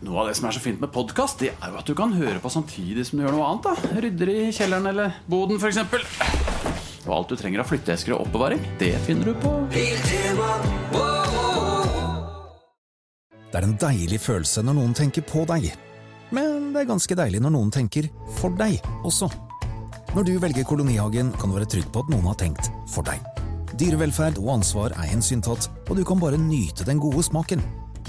Noe 0.00 0.22
av 0.22 0.30
det 0.30 0.36
som 0.38 0.46
er 0.48 0.54
så 0.56 0.60
fint 0.64 0.80
med 0.80 0.88
podkast, 0.94 1.42
det 1.42 1.50
er 1.52 1.72
jo 1.72 1.76
at 1.76 1.88
du 1.88 1.92
kan 1.96 2.14
høre 2.16 2.38
på 2.40 2.48
samtidig 2.48 3.02
som 3.04 3.18
du 3.18 3.26
gjør 3.26 3.34
noe 3.36 3.48
annet. 3.50 3.66
da 3.66 3.98
Rydder 4.00 4.30
i 4.32 4.44
kjelleren 4.56 4.88
eller 4.88 5.18
boden, 5.28 5.60
f.eks. 5.60 5.76
Og 7.04 7.12
alt 7.18 7.28
du 7.28 7.36
trenger 7.36 7.60
av 7.60 7.68
flytteesker 7.68 8.14
og 8.16 8.22
oppbevaring, 8.24 8.62
det 8.80 8.94
finner 9.04 9.28
du 9.28 9.34
på 9.42 9.52
Det 13.50 13.58
er 13.58 13.66
en 13.66 13.76
deilig 13.82 14.20
følelse 14.24 14.64
når 14.64 14.78
noen 14.78 14.96
tenker 14.96 15.26
på 15.26 15.44
deg. 15.50 15.68
Men 16.32 16.70
det 16.72 16.84
er 16.84 16.88
ganske 16.94 17.18
deilig 17.20 17.42
når 17.44 17.54
noen 17.58 17.74
tenker 17.74 18.08
for 18.38 18.56
deg 18.56 18.78
også. 19.04 19.28
Når 20.14 20.26
du 20.30 20.32
velger 20.40 20.64
Kolonihagen, 20.64 21.34
kan 21.36 21.52
du 21.52 21.58
være 21.58 21.68
trygg 21.76 21.92
på 21.92 22.06
at 22.06 22.14
noen 22.14 22.30
har 22.30 22.40
tenkt 22.40 22.72
for 22.88 23.04
deg. 23.04 23.20
Dyrevelferd 23.76 24.40
og 24.40 24.54
ansvar 24.56 24.96
er 24.96 25.12
hensyntatt, 25.12 25.68
og 25.90 25.92
du 25.98 26.06
kan 26.08 26.22
bare 26.22 26.40
nyte 26.40 26.88
den 26.88 27.02
gode 27.02 27.26
smaken. 27.26 27.60